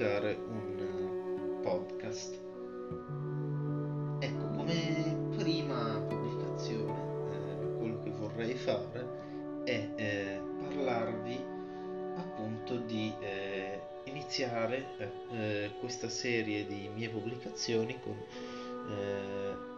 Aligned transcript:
pubblicare 0.00 0.38
un 0.48 0.78
eh, 0.78 1.62
podcast. 1.62 2.38
Ecco, 4.18 4.46
come 4.56 5.28
prima 5.36 6.00
pubblicazione, 6.08 6.98
eh, 7.32 7.76
quello 7.76 8.02
che 8.02 8.10
vorrei 8.10 8.54
fare 8.54 9.06
è 9.64 9.88
eh, 9.96 10.40
parlarvi 10.62 11.44
appunto 12.16 12.78
di 12.78 13.12
eh, 13.20 13.80
iniziare 14.04 15.18
questa 15.78 16.08
serie 16.08 16.66
di 16.66 16.88
mie 16.94 17.08
pubblicazioni 17.10 18.00
con 18.00 18.16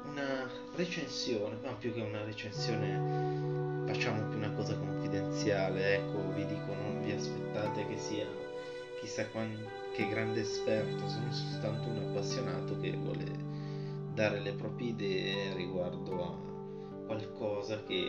una 0.04 0.48
recensione, 0.74 1.56
ma 1.62 1.72
più 1.72 1.92
che 1.92 2.00
una 2.00 2.24
recensione 2.24 3.86
facciamo 3.86 4.28
più 4.28 4.38
una 4.38 4.52
cosa 4.52 4.76
confidenziale, 4.76 5.96
ecco, 5.96 6.32
vi 6.32 6.46
dico 6.46 6.72
non 6.74 7.02
vi 7.02 7.12
aspettate 7.12 7.86
che 7.86 7.98
sia 7.98 8.26
chissà 9.00 9.26
quant- 9.26 9.81
che 9.92 10.08
grande 10.08 10.40
esperto, 10.40 11.06
sono 11.08 11.32
soltanto 11.32 11.88
un 11.88 11.98
appassionato 11.98 12.78
che 12.80 12.96
vuole 12.96 13.24
dare 14.14 14.40
le 14.40 14.52
proprie 14.52 14.88
idee 14.88 15.54
riguardo 15.54 16.24
a 16.24 17.06
qualcosa 17.06 17.82
che 17.84 18.04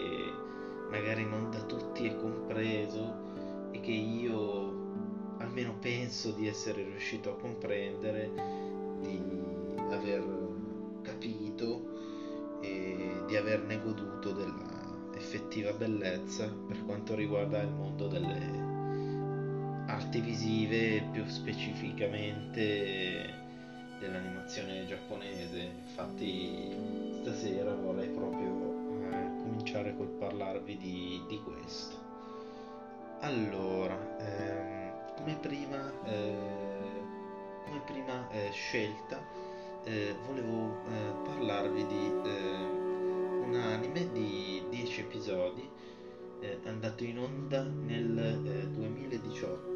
magari 0.89 1.25
non 1.25 1.49
da 1.51 1.61
tutti 1.63 2.07
è 2.07 2.15
compreso 2.15 3.71
e 3.71 3.79
che 3.79 3.91
io 3.91 4.81
almeno 5.39 5.75
penso 5.79 6.31
di 6.31 6.47
essere 6.47 6.83
riuscito 6.83 7.31
a 7.31 7.35
comprendere, 7.35 8.29
di 9.01 9.21
aver 9.91 10.23
capito 11.01 11.91
e 12.61 13.23
di 13.27 13.35
averne 13.35 13.81
goduto 13.81 14.31
della 14.31 15.11
effettiva 15.15 15.73
bellezza 15.73 16.51
per 16.67 16.83
quanto 16.85 17.13
riguarda 17.13 17.61
il 17.61 17.71
mondo 17.71 18.07
delle 18.07 18.62
arti 19.87 20.21
visive, 20.21 21.03
più 21.11 21.25
specificamente 21.27 23.41
dell'animazione 23.99 24.85
giapponese. 24.85 25.71
Infatti 25.87 26.71
stasera 27.21 27.73
vorrei 27.73 28.09
proprio 28.09 29.09
eh, 29.11 29.31
cominciare 29.41 29.95
col 29.95 30.09
parlarvi 30.09 30.77
di, 30.77 31.21
di 31.27 31.41
questo. 31.41 31.95
Allora, 33.21 33.97
ehm, 34.19 35.15
come 35.15 35.35
prima, 35.35 35.91
eh, 36.05 36.35
come 37.65 37.81
prima 37.85 38.29
eh, 38.31 38.49
scelta 38.51 39.21
eh, 39.85 40.15
volevo 40.25 40.81
eh, 40.87 41.13
parlarvi 41.23 41.85
di 41.85 42.11
eh, 42.25 42.55
un 43.45 43.55
anime 43.55 44.11
di 44.11 44.63
10 44.69 44.99
episodi 45.01 45.69
andato 46.65 47.05
in 47.05 47.19
onda 47.19 47.63
nel 47.63 48.67
2018 48.73 49.72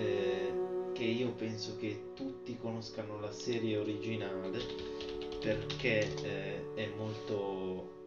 eh, 0.00 0.48
eh, 0.50 0.92
che 0.92 1.04
io 1.04 1.32
penso 1.32 1.76
che 1.76 2.12
tutti 2.14 2.56
conoscano 2.56 3.20
la 3.20 3.30
serie 3.30 3.76
originale 3.76 4.60
perché 5.40 6.14
eh, 6.22 6.74
è 6.74 6.88
molto 6.96 7.98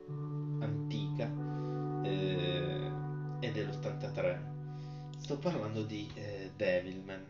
antica 0.59 1.31
è 2.03 3.51
dell'83 3.51 4.39
sto 5.17 5.37
parlando 5.37 5.83
di 5.83 6.09
Devilman 6.55 7.25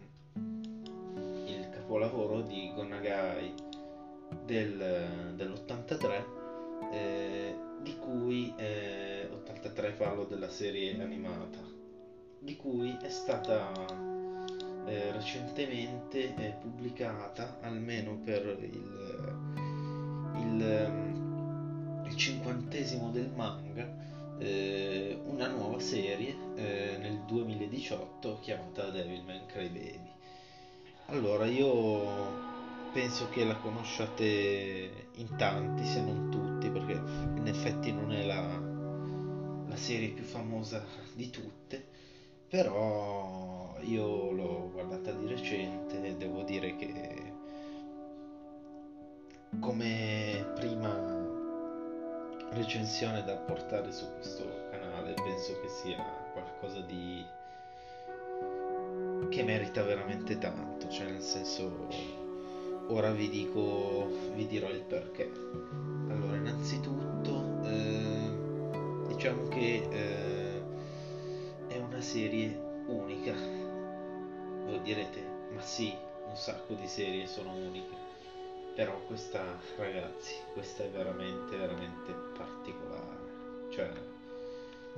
il 1.45 1.69
capolavoro 1.69 2.41
di 2.41 2.71
Gonagai 2.73 3.53
del, 4.45 5.33
dell'83 5.35 6.23
eh, 6.91 7.55
di 7.81 7.95
cui 7.97 8.53
eh, 8.57 9.29
83 9.31 9.91
parlo 9.91 10.25
della 10.25 10.49
serie 10.49 10.99
animata 11.01 11.59
di 12.39 12.55
cui 12.57 12.97
è 13.01 13.09
stata 13.09 14.12
eh, 14.85 15.11
recentemente 15.11 16.35
eh, 16.35 16.55
pubblicata 16.61 17.57
almeno 17.61 18.17
per 18.23 18.45
il, 18.59 19.35
il, 20.35 20.61
ehm, 20.61 22.05
il 22.05 22.15
cinquantesimo 22.15 23.11
del 23.11 23.31
manga 23.33 24.01
eh, 24.39 25.19
una 25.25 25.47
nuova 25.47 25.79
serie 25.79 26.35
eh, 26.55 26.97
nel 26.99 27.21
2018 27.25 28.39
chiamata 28.41 28.89
Devilman 28.89 29.45
Crybaby 29.45 30.11
allora 31.07 31.45
io 31.45 32.51
penso 32.93 33.27
che 33.29 33.43
la 33.43 33.55
conosciate 33.57 35.07
in 35.15 35.35
tanti, 35.35 35.83
se 35.85 35.99
non 36.01 36.29
tutti, 36.29 36.69
perché 36.69 36.93
in 36.93 37.47
effetti 37.47 37.91
non 37.91 38.13
è 38.13 38.23
la, 38.23 38.59
la 39.67 39.75
serie 39.75 40.09
più 40.09 40.23
famosa 40.23 40.85
di 41.13 41.29
tutte, 41.29 41.85
però 42.47 43.52
io 43.83 44.31
l'ho 44.31 44.69
guardata 44.71 45.11
di 45.11 45.27
recente 45.27 46.03
e 46.03 46.15
devo 46.15 46.41
dire 46.43 46.75
che 46.75 47.33
come 49.59 50.51
prima 50.55 51.21
recensione 52.51 53.23
da 53.23 53.35
portare 53.35 53.91
su 53.91 54.05
questo 54.15 54.43
canale 54.71 55.13
penso 55.13 55.59
che 55.61 55.67
sia 55.69 56.03
qualcosa 56.33 56.81
di 56.81 57.23
che 59.29 59.43
merita 59.43 59.81
veramente 59.83 60.37
tanto, 60.37 60.87
cioè 60.89 61.09
nel 61.09 61.21
senso 61.21 61.87
ora 62.87 63.11
vi 63.11 63.29
dico, 63.29 64.07
vi 64.35 64.45
dirò 64.45 64.69
il 64.69 64.81
perché. 64.81 65.31
Allora, 66.09 66.35
innanzitutto, 66.35 67.61
eh, 67.63 69.07
diciamo 69.07 69.47
che 69.47 69.87
eh, 69.89 70.61
è 71.67 71.77
una 71.77 72.01
serie 72.01 72.55
unica. 72.87 73.62
Voi 74.73 74.81
direte, 74.81 75.23
ma 75.51 75.61
sì, 75.61 75.95
un 76.27 76.35
sacco 76.35 76.73
di 76.73 76.87
serie 76.87 77.27
sono 77.27 77.53
uniche. 77.53 77.95
Però 78.73 78.99
questa, 79.05 79.43
ragazzi, 79.77 80.33
questa 80.51 80.83
è 80.83 80.89
veramente, 80.89 81.55
veramente 81.55 82.11
particolare. 82.35 83.69
Cioè, 83.69 83.91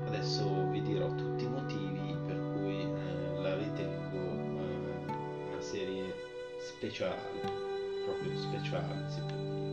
adesso 0.06 0.70
vi 0.70 0.82
dirò 0.82 1.14
tutti 1.16 1.44
i 1.44 1.50
motivi 1.50 2.16
per 2.26 2.38
cui 2.54 2.84
eh, 2.84 3.42
la 3.42 3.58
ritengo 3.58 4.18
eh, 4.18 5.12
una 5.52 5.62
serie 5.62 6.14
speciale 6.58 7.42
proprio 8.06 8.38
speciale, 8.38 9.10
si 9.10 9.20
può 9.28 9.36
dire. 9.36 9.65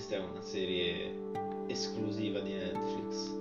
Questa 0.00 0.16
è 0.16 0.30
una 0.30 0.40
serie 0.40 1.14
esclusiva 1.66 2.40
di 2.40 2.54
Netflix, 2.54 3.36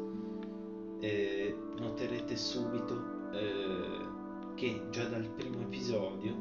eh, 1.00 1.56
noterete 1.78 2.36
subito 2.36 3.32
eh, 3.32 4.56
che 4.56 4.88
già 4.90 5.06
dal 5.06 5.24
primo 5.38 5.62
episodio 5.62 6.36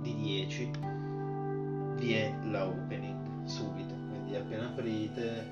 di 0.00 0.16
10 0.16 0.70
vi 1.94 2.12
è 2.12 2.36
la 2.46 2.66
opening 2.66 3.44
subito. 3.44 3.94
Quindi 4.08 4.34
appena 4.34 4.66
aprite 4.66 5.46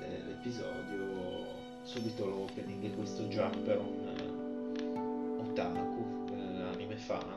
eh, 0.00 0.22
l'episodio 0.26 1.46
subito 1.82 2.24
l'opening 2.24 2.84
e 2.84 2.94
questo 2.94 3.26
già 3.26 3.48
per 3.48 3.80
un 3.80 4.14
eh, 4.16 5.40
otaku 5.40 6.32
eh, 6.34 6.62
anime 6.72 6.96
fan 6.98 7.34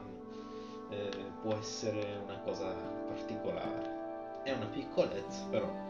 eh, 0.91 1.09
può 1.41 1.56
essere 1.56 2.21
una 2.24 2.38
cosa 2.42 2.71
particolare. 3.07 4.44
È 4.44 4.51
una 4.51 4.68
piccolezza 4.68 5.48
però 5.50 5.89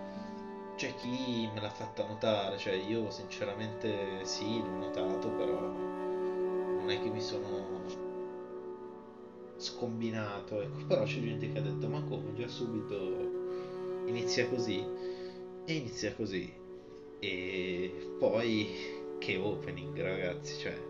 c'è 0.80 0.96
chi 0.96 1.50
me 1.54 1.60
l'ha 1.60 1.70
fatta 1.70 2.08
notare 2.08 2.58
cioè 2.58 2.74
io 2.74 3.12
sinceramente 3.12 4.24
sì 4.24 4.62
l'ho 4.62 4.78
notato 4.78 5.30
però 5.32 5.60
non 5.60 6.90
è 6.90 7.02
che 7.02 7.10
mi 7.10 7.20
sono 7.20 7.84
scombinato 9.58 10.62
ecco. 10.62 10.86
Però 10.88 11.04
c'è 11.04 11.20
gente 11.20 11.52
che 11.52 11.60
ha 11.60 11.62
detto 11.62 11.90
ma 11.90 12.02
come? 12.04 12.34
Già 12.34 12.48
subito 12.48 14.06
inizia 14.06 14.48
così. 14.48 14.82
E 15.66 15.74
inizia 15.74 16.16
così. 16.16 16.50
E 17.20 18.14
poi 18.18 18.68
che 19.20 19.36
opening 19.36 20.02
ragazzi 20.02 20.58
cioè 20.60 20.82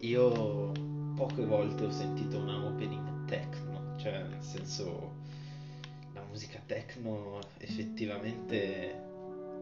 io 0.00 0.72
poche 1.14 1.46
volte 1.46 1.86
ho 1.86 1.90
sentito 1.90 2.36
una 2.36 2.62
opening 2.66 3.24
techno 3.24 3.94
cioè 3.96 4.22
nel 4.24 4.42
senso 4.42 5.14
musica 6.36 6.60
techno 6.66 7.38
effettivamente 7.56 9.04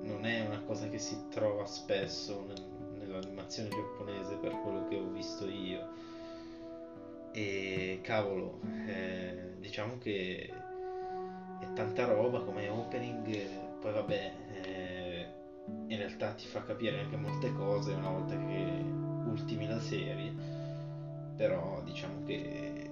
non 0.02 0.26
è 0.26 0.44
una 0.44 0.60
cosa 0.62 0.88
che 0.88 0.98
si 0.98 1.28
trova 1.30 1.64
spesso 1.66 2.48
nell'animazione 2.98 3.68
giapponese 3.68 4.34
per 4.38 4.60
quello 4.60 4.88
che 4.88 4.96
ho 4.96 5.08
visto 5.08 5.46
io. 5.48 5.88
E 7.32 8.00
cavolo 8.02 8.58
eh, 8.88 9.54
diciamo 9.60 9.98
che 9.98 10.52
è 11.60 11.72
tanta 11.74 12.06
roba 12.06 12.40
come 12.40 12.68
opening, 12.68 13.78
poi 13.78 13.92
vabbè, 13.92 14.32
eh, 14.64 15.26
in 15.86 15.96
realtà 15.96 16.32
ti 16.32 16.46
fa 16.46 16.64
capire 16.64 16.98
anche 16.98 17.16
molte 17.16 17.52
cose 17.52 17.92
una 17.92 18.10
volta 18.10 18.36
che 18.36 18.84
ultimi 19.30 19.68
la 19.68 19.80
serie, 19.80 20.34
però 21.36 21.80
diciamo 21.84 22.24
che 22.24 22.90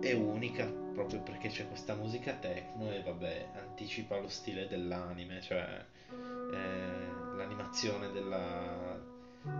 è 0.00 0.12
unica 0.12 0.86
proprio 0.98 1.20
perché 1.20 1.48
c'è 1.48 1.68
questa 1.68 1.94
musica 1.94 2.32
techno 2.32 2.90
e 2.90 3.00
vabbè, 3.02 3.50
anticipa 3.54 4.18
lo 4.18 4.26
stile 4.26 4.66
dell'anime, 4.66 5.40
cioè 5.40 5.84
eh, 6.10 7.36
l'animazione 7.36 8.10
della, 8.10 8.98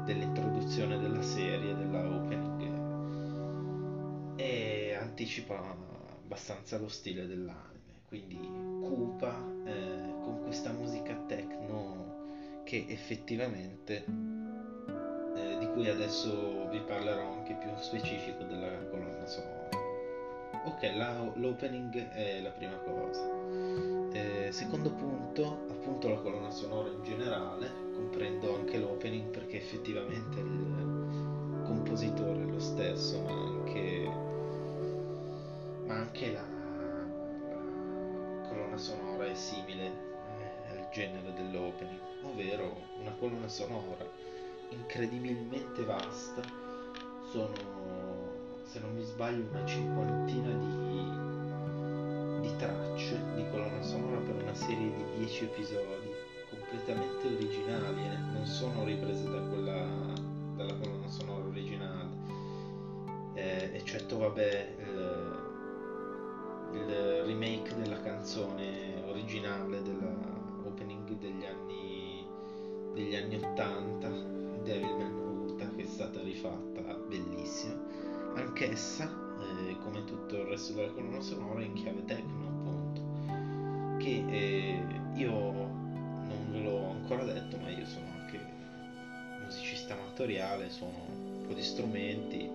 dell'introduzione 0.04 0.98
della 0.98 1.22
serie, 1.22 1.76
della 1.76 2.04
opening 2.04 2.56
e 4.34 4.96
anticipa 5.00 5.60
abbastanza 6.24 6.76
lo 6.76 6.88
stile 6.88 7.28
dell'anime, 7.28 8.00
quindi 8.08 8.36
cupa 8.80 9.32
eh, 9.64 10.14
con 10.24 10.40
questa 10.42 10.72
musica 10.72 11.14
techno 11.28 12.62
che 12.64 12.84
effettivamente 12.88 14.04
eh, 15.36 15.56
di 15.60 15.66
cui 15.68 15.88
adesso 15.88 16.68
vi 16.68 16.80
parlerò 16.80 17.34
anche 17.34 17.54
più 17.54 17.70
specifico 17.76 18.42
della 18.42 18.76
colonna 18.90 19.26
sonora. 19.26 19.77
Ok, 20.68 20.82
la, 20.94 21.32
l'opening 21.36 22.10
è 22.10 22.40
la 22.42 22.50
prima 22.50 22.76
cosa. 22.76 23.26
Eh, 24.12 24.48
secondo 24.52 24.90
punto, 24.90 25.64
appunto 25.70 26.10
la 26.10 26.18
colonna 26.18 26.50
sonora 26.50 26.90
in 26.90 27.02
generale, 27.02 27.72
comprendo 27.94 28.54
anche 28.54 28.76
l'opening 28.76 29.30
perché 29.30 29.56
effettivamente 29.56 30.40
il 30.40 31.62
compositore 31.64 32.42
è 32.42 32.44
lo 32.44 32.60
stesso, 32.60 33.18
ma 33.22 33.30
anche, 33.30 34.12
ma 35.86 35.94
anche 35.94 36.32
la, 36.32 36.44
la 37.48 38.46
colonna 38.46 38.76
sonora 38.76 39.24
è 39.24 39.34
simile 39.34 39.86
eh, 39.86 40.76
al 40.76 40.88
genere 40.92 41.32
dell'opening, 41.32 42.00
ovvero 42.24 42.76
una 43.00 43.14
colonna 43.18 43.48
sonora 43.48 44.04
incredibilmente 44.68 45.82
vasta, 45.84 46.42
sono 47.30 47.77
se 48.68 48.80
non 48.80 48.92
mi 48.92 49.02
sbaglio, 49.02 49.48
una 49.50 49.64
cinquantina 49.64 50.50
di, 50.52 52.46
di 52.46 52.56
tracce 52.58 53.18
di 53.34 53.48
colonna 53.50 53.80
sonora 53.82 54.18
per 54.18 54.42
una 54.42 54.54
serie 54.54 54.92
di 54.94 55.04
10 55.16 55.44
episodi 55.44 56.10
completamente 56.50 57.26
originali, 57.26 58.02
eh? 58.02 58.18
non 58.30 58.44
sono 58.44 58.84
riprese 58.84 59.30
da 59.30 59.40
quella, 59.40 59.86
dalla 60.54 60.74
colonna 60.74 61.08
sonora 61.08 61.46
originale, 61.46 62.10
eh, 63.32 63.70
eccetto 63.72 64.18
vabbè 64.18 64.74
il, 64.80 65.36
il 66.74 67.22
remake 67.24 67.74
della 67.74 68.02
canzone 68.02 69.02
originale 69.06 69.82
della 69.82 70.36
opening 70.64 71.16
degli 71.16 71.46
anni 71.46 72.26
degli 72.92 73.14
anni 73.14 73.36
80 73.36 74.08
Devil 74.62 74.96
May 74.96 75.28
che 75.76 75.84
è 75.84 75.86
stata 75.86 76.20
rifatta 76.20 76.80
bellissima 77.06 77.87
anch'essa, 78.40 79.04
eh, 79.40 79.76
come 79.82 80.04
tutto 80.04 80.36
il 80.36 80.44
resto 80.44 80.72
della 80.72 80.90
colonna 80.92 81.20
sonora, 81.20 81.62
in 81.62 81.72
chiave 81.74 82.04
techno, 82.04 82.46
appunto. 82.46 83.96
Che 83.98 84.24
eh, 84.28 84.82
io 85.14 85.32
non 85.32 86.48
ve 86.50 86.62
l'ho 86.62 86.90
ancora 86.90 87.24
detto, 87.24 87.56
ma 87.58 87.68
io 87.68 87.86
sono 87.86 88.06
anche 88.18 88.40
musicista 89.42 89.94
amatoriale, 89.94 90.70
suono 90.70 91.06
un 91.08 91.44
po' 91.46 91.54
di 91.54 91.62
strumenti, 91.62 92.50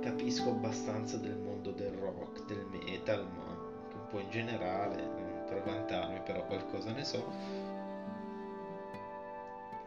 capisco 0.00 0.50
abbastanza 0.50 1.16
del 1.16 1.36
mondo 1.36 1.70
del 1.70 1.92
rock, 1.92 2.44
del 2.46 2.66
metal, 2.70 3.26
ma 3.36 3.44
anche 3.44 3.94
un 3.94 4.06
po' 4.10 4.18
in 4.18 4.30
generale, 4.30 5.02
per 5.46 5.62
vantarmi, 5.64 6.20
però 6.24 6.44
qualcosa 6.46 6.92
ne 6.92 7.04
so. 7.04 7.24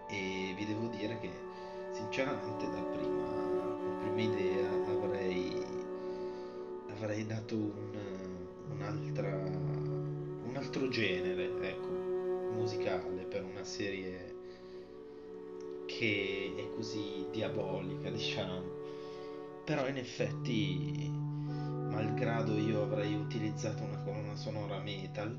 E 0.08 0.54
vi 0.56 0.66
devo 0.66 0.88
dire 0.88 1.20
che 1.20 1.32
sinceramente 1.92 2.70
da 2.70 2.82
prima 2.82 3.63
prima 4.12 4.22
idea 4.22 4.70
avrei, 4.88 5.66
avrei 6.90 7.26
dato 7.26 7.56
un, 7.56 7.94
un 8.70 8.82
altro 10.56 10.88
genere 10.94 11.50
ecco, 11.62 11.90
musicale 12.52 13.24
per 13.24 13.44
una 13.44 13.64
serie 13.64 14.36
che 15.86 16.54
è 16.56 16.76
così 16.76 17.26
diabolica, 17.32 18.10
diciamo. 18.12 18.82
Però 19.66 19.88
in 19.88 19.98
effetti, 19.98 21.10
malgrado 21.10 22.58
io 22.58 22.84
avrei 22.84 23.16
utilizzato 23.16 23.84
una 23.84 23.98
colonna 24.04 24.36
sonora 24.36 24.80
metal, 24.80 25.36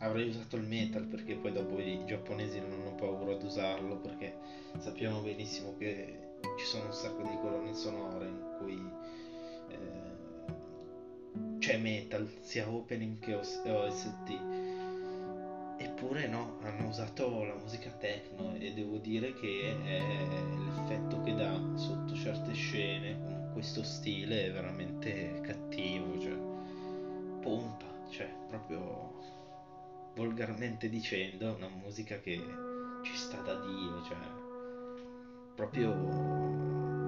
avrei 0.00 0.28
usato 0.28 0.56
il 0.56 0.66
metal 0.66 1.06
perché 1.06 1.36
poi 1.36 1.52
dopo 1.52 1.78
i 1.78 2.04
giapponesi 2.04 2.60
non 2.60 2.72
hanno 2.72 2.94
paura 2.96 3.32
ad 3.32 3.42
usarlo 3.42 3.96
perché 3.96 4.36
sappiamo 4.78 5.20
benissimo 5.20 5.74
che 5.78 6.35
ci 6.56 6.64
sono 6.64 6.86
un 6.86 6.92
sacco 6.92 7.22
di 7.22 7.36
colonne 7.40 7.74
sonore 7.74 8.26
in 8.26 8.54
cui 8.58 8.90
eh, 9.68 11.58
c'è 11.58 11.78
metal, 11.78 12.28
sia 12.40 12.68
opening 12.68 13.18
che 13.18 13.34
OST. 13.34 14.40
Eppure 15.78 16.26
no, 16.26 16.58
hanno 16.62 16.88
usato 16.88 17.44
la 17.44 17.54
musica 17.54 17.90
techno 17.90 18.54
e 18.54 18.72
devo 18.72 18.96
dire 18.96 19.34
che 19.34 19.76
l'effetto 20.64 21.20
che 21.22 21.34
dà 21.34 21.60
sotto 21.74 22.14
certe 22.14 22.54
scene 22.54 23.20
con 23.22 23.50
questo 23.52 23.82
stile 23.82 24.46
è 24.46 24.52
veramente 24.52 25.40
cattivo, 25.42 26.18
cioè 26.18 26.36
pompa, 27.42 27.86
cioè 28.10 28.28
proprio 28.48 29.20
volgarmente 30.14 30.88
dicendo 30.88 31.54
una 31.54 31.68
musica 31.68 32.18
che 32.20 32.40
ci 33.02 33.14
sta 33.14 33.40
da 33.42 33.54
Dio, 33.54 34.02
cioè 34.04 34.35
proprio 35.56 35.90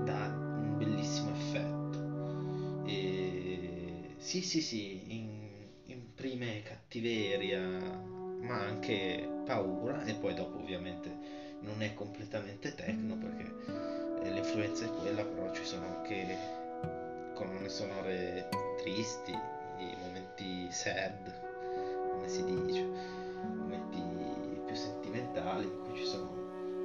dà 0.04 0.26
un 0.26 0.74
bellissimo 0.78 1.30
effetto. 1.30 2.86
E 2.86 4.14
sì, 4.16 4.40
sì, 4.40 4.60
sì, 4.60 5.14
in, 5.14 5.66
imprime 5.84 6.62
cattiveria, 6.62 7.60
ma 8.40 8.64
anche 8.64 9.42
paura 9.44 10.02
e 10.04 10.14
poi 10.14 10.34
dopo 10.34 10.58
ovviamente 10.58 11.46
non 11.60 11.82
è 11.82 11.92
completamente 11.92 12.74
techno 12.74 13.16
perché 13.16 13.52
eh, 14.22 14.30
l'influenza 14.30 14.86
è 14.86 14.90
quella, 14.90 15.24
però 15.24 15.52
ci 15.52 15.64
sono 15.64 15.86
anche 15.86 16.36
colonne 17.34 17.68
sonore 17.68 18.48
tristi, 18.78 19.32
i 19.32 19.96
momenti 20.00 20.66
sad, 20.70 22.10
come 22.10 22.28
si 22.28 22.42
dice, 22.44 22.82
momenti 23.54 24.02
più 24.66 24.74
sentimentali 24.74 25.64
in 25.64 25.82
cui 25.84 25.96
ci 25.96 26.04
sono 26.04 26.37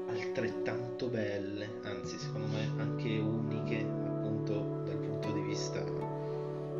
altrettanto 0.08 1.08
belle, 1.08 1.80
anzi 1.84 2.18
secondo 2.18 2.48
me 2.48 2.72
anche 2.78 3.18
uniche 3.18 3.82
appunto 3.82 4.82
dal 4.86 4.98
punto 4.98 5.32
di 5.32 5.42
vista 5.42 5.84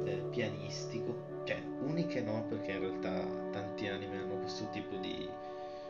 eh, 0.06 0.24
pianistico, 0.30 1.42
cioè 1.46 1.62
uniche 1.82 2.22
no 2.22 2.46
perché 2.48 2.72
in 2.72 2.80
realtà 2.80 3.26
tanti 3.52 3.88
anime 3.88 4.20
hanno 4.20 4.38
questo 4.40 4.68
tipo 4.72 4.96
di, 4.98 5.28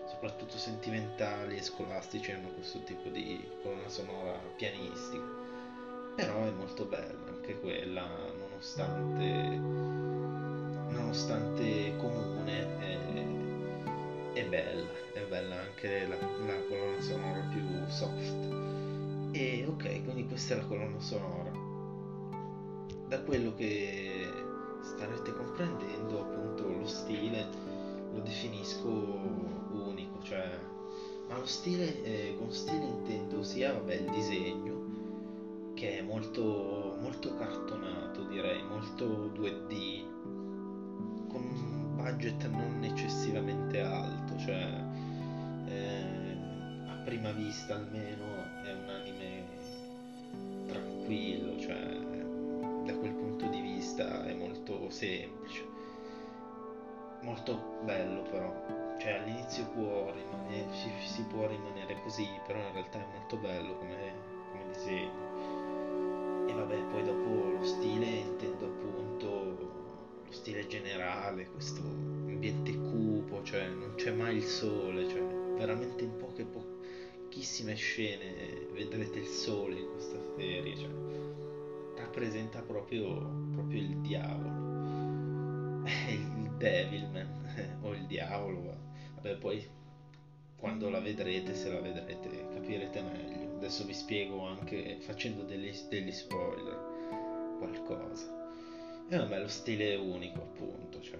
soprattutto 0.05 0.57
sentimentali 0.57 1.57
e 1.57 1.61
scolastici 1.61 2.31
hanno 2.31 2.49
questo 2.49 2.83
tipo 2.83 3.09
di 3.09 3.43
colonna 3.61 3.89
sonora 3.89 4.39
pianistica, 4.55 5.25
però 6.15 6.43
è 6.43 6.51
molto 6.51 6.85
bella 6.85 7.23
anche 7.43 7.59
quella 7.59 8.07
nonostante, 8.37 9.57
nonostante 10.89 11.93
comune. 11.97 12.67
Eh, 12.79 13.41
è 14.33 14.45
bella, 14.45 14.81
è 14.81 15.02
bella 15.33 15.59
anche 15.59 16.05
la, 16.05 16.15
la 16.15 16.61
colonna 16.67 17.01
sonora 17.01 17.39
più 17.51 17.61
soft. 17.87 19.31
E 19.31 19.65
ok, 19.67 20.03
quindi 20.03 20.27
questa 20.27 20.53
è 20.53 20.57
la 20.57 20.65
colonna 20.65 20.99
sonora. 20.99 21.51
Da 23.07 23.19
quello 23.21 23.55
che 23.55 24.31
starete 24.81 25.33
comprendendo, 25.33 26.21
appunto, 26.21 26.67
lo 26.67 26.85
stile 26.85 27.71
lo 28.13 28.19
definisco 28.19 28.87
unico, 29.71 30.21
cioè 30.21 30.47
ma 31.27 31.39
lo 31.39 31.47
stile, 31.47 32.03
eh, 32.03 32.35
con 32.37 32.51
stile 32.51 32.85
intendo 32.85 33.41
sia 33.41 33.73
vabbè, 33.73 33.95
il 33.95 34.11
disegno, 34.11 35.71
che 35.73 35.97
è 35.97 36.01
molto, 36.03 36.95
molto 37.01 37.35
cartonato 37.37 38.23
direi, 38.25 38.61
molto 38.63 39.31
2D, 39.33 40.05
con 41.27 41.95
budget 41.95 42.47
non 42.49 42.83
eccessivamente 42.83 43.81
alto, 43.81 44.37
cioè 44.37 44.82
eh, 45.73 46.37
a 46.87 46.95
prima 47.03 47.31
vista 47.31 47.75
almeno 47.75 48.25
è 48.63 48.71
un 48.71 48.89
anime 48.89 49.43
tranquillo, 50.67 51.59
cioè 51.59 52.11
da 52.85 52.93
quel 52.95 53.11
punto 53.11 53.47
di 53.47 53.61
vista 53.61 54.25
è 54.25 54.33
molto 54.33 54.89
semplice, 54.89 55.65
molto 57.21 57.79
bello 57.83 58.21
però, 58.23 58.97
cioè 58.99 59.13
all'inizio 59.13 59.65
può 59.69 60.11
rimanere, 60.11 60.73
si, 60.73 60.89
si 61.05 61.23
può 61.23 61.47
rimanere 61.47 61.95
così, 62.03 62.27
però 62.45 62.59
in 62.59 62.73
realtà 62.73 62.99
è 62.99 63.05
molto 63.17 63.37
bello 63.37 63.77
come, 63.77 63.95
come 64.51 64.63
disegno. 64.73 65.31
E 66.47 66.53
vabbè, 66.53 66.75
poi 66.91 67.03
dopo 67.03 67.51
lo 67.57 67.63
stile 67.63 68.05
intendo 68.05 68.65
appunto 68.65 69.71
stile 70.29 70.67
generale, 70.67 71.47
questo 71.47 71.81
ambiente 71.81 72.75
cupo, 72.75 73.43
cioè 73.43 73.67
non 73.67 73.93
c'è 73.95 74.11
mai 74.11 74.37
il 74.37 74.43
sole, 74.43 75.07
cioè 75.07 75.32
veramente 75.55 76.03
in 76.03 76.17
poche 76.17 76.45
pochissime 76.45 77.75
scene 77.75 78.67
vedrete 78.73 79.19
il 79.19 79.27
sole 79.27 79.79
in 79.79 79.89
questa 79.91 80.17
serie, 80.35 80.77
cioè 80.77 80.89
rappresenta 81.97 82.61
proprio, 82.61 83.49
proprio 83.53 83.79
il 83.79 83.97
diavolo, 83.97 85.83
il 86.09 86.51
Devilman 86.57 87.79
o 87.81 87.93
il 87.93 88.05
diavolo. 88.05 88.91
Vabbè, 89.15 89.37
poi 89.37 89.65
quando 90.57 90.89
la 90.89 90.99
vedrete, 90.99 91.55
se 91.55 91.71
la 91.71 91.79
vedrete, 91.79 92.47
capirete 92.53 93.01
meglio. 93.01 93.55
Adesso 93.55 93.85
vi 93.85 93.93
spiego 93.93 94.45
anche 94.45 94.97
facendo 94.99 95.43
degli, 95.43 95.71
degli 95.89 96.11
spoiler 96.11 97.57
qualcosa. 97.57 98.41
E 99.09 99.17
vabbè, 99.17 99.39
lo 99.39 99.47
stile 99.47 99.93
è 99.93 99.97
unico, 99.97 100.41
appunto, 100.41 101.01
cioè 101.01 101.19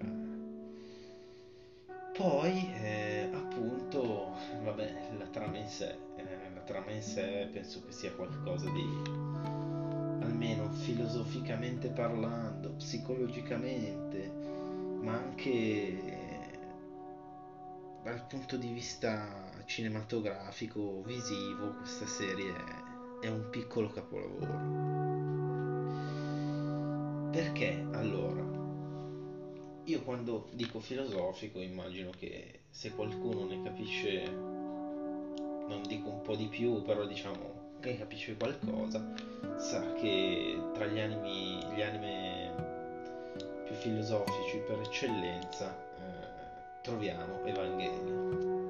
poi, 2.13 2.71
eh, 2.75 3.27
appunto, 3.53 4.35
vabbè, 4.63 5.11
la 5.17 5.25
trama 5.27 5.57
in 5.57 5.67
sé, 5.67 5.95
eh, 6.15 6.51
la 6.53 6.61
trama 6.61 6.91
in 6.91 7.03
sé 7.03 7.47
penso 7.51 7.83
che 7.85 7.91
sia 7.91 8.11
qualcosa 8.13 8.67
di, 8.71 8.83
almeno 10.21 10.71
filosoficamente 10.71 11.89
parlando, 11.89 12.71
psicologicamente, 12.71 14.31
ma 15.01 15.13
anche 15.13 16.21
dal 18.01 18.25
punto 18.25 18.57
di 18.57 18.73
vista 18.73 19.51
cinematografico, 19.65 21.03
visivo, 21.03 21.75
questa 21.77 22.07
serie 22.07 22.53
è 23.21 23.27
un 23.27 23.49
piccolo 23.51 23.89
capolavoro. 23.89 24.81
Perché 27.31 27.85
allora? 27.91 28.42
Quando 30.03 30.47
dico 30.51 30.79
filosofico 30.79 31.59
immagino 31.59 32.11
che 32.17 32.61
se 32.69 32.91
qualcuno 32.91 33.45
ne 33.45 33.61
capisce, 33.63 34.23
non 34.31 35.81
dico 35.87 36.09
un 36.09 36.21
po' 36.21 36.35
di 36.35 36.47
più, 36.47 36.81
però 36.81 37.05
diciamo 37.05 37.77
che 37.79 37.97
capisce 37.97 38.35
qualcosa, 38.37 39.13
sa 39.57 39.93
che 39.93 40.57
tra 40.73 40.85
gli 40.85 40.99
animi, 40.99 41.59
gli 41.75 41.81
anime 41.81 42.53
più 43.65 43.75
filosofici 43.75 44.57
per 44.65 44.79
eccellenza 44.79 45.75
eh, 45.75 46.81
troviamo 46.81 47.43
Evangelion. 47.43 48.61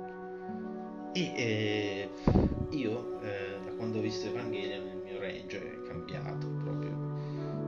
E 1.13 1.31
eh, 1.35 2.09
io 2.71 3.21
eh, 3.21 3.59
da 3.63 3.71
quando 3.75 3.99
ho 3.99 4.01
visto 4.01 4.27
Evangelion 4.27 4.87
il 4.87 5.01
mio 5.03 5.19
range 5.19 5.59
è 5.59 5.87
cambiato 5.87 6.47
proprio 6.63 6.91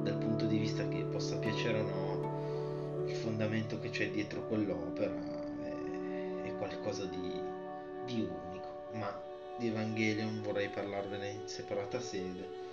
dal 0.01 0.17
punto 0.17 0.45
di 0.45 0.57
vista 0.57 0.87
che 0.87 1.03
possa 1.03 1.37
piacere 1.37 1.79
o 1.79 1.83
no 1.83 2.04
fondamento 3.25 3.79
che 3.79 3.89
c'è 3.89 4.11
dietro 4.11 4.45
quell'opera 4.45 5.11
è, 5.63 6.43
è 6.43 6.55
qualcosa 6.57 7.05
di, 7.05 7.41
di, 8.05 8.21
unico, 8.21 8.89
ma 8.93 9.19
di 9.57 9.67
Evangelion 9.69 10.43
vorrei 10.43 10.69
parlarvene 10.69 11.29
in 11.29 11.47
separata 11.47 11.99
sede 11.99 12.63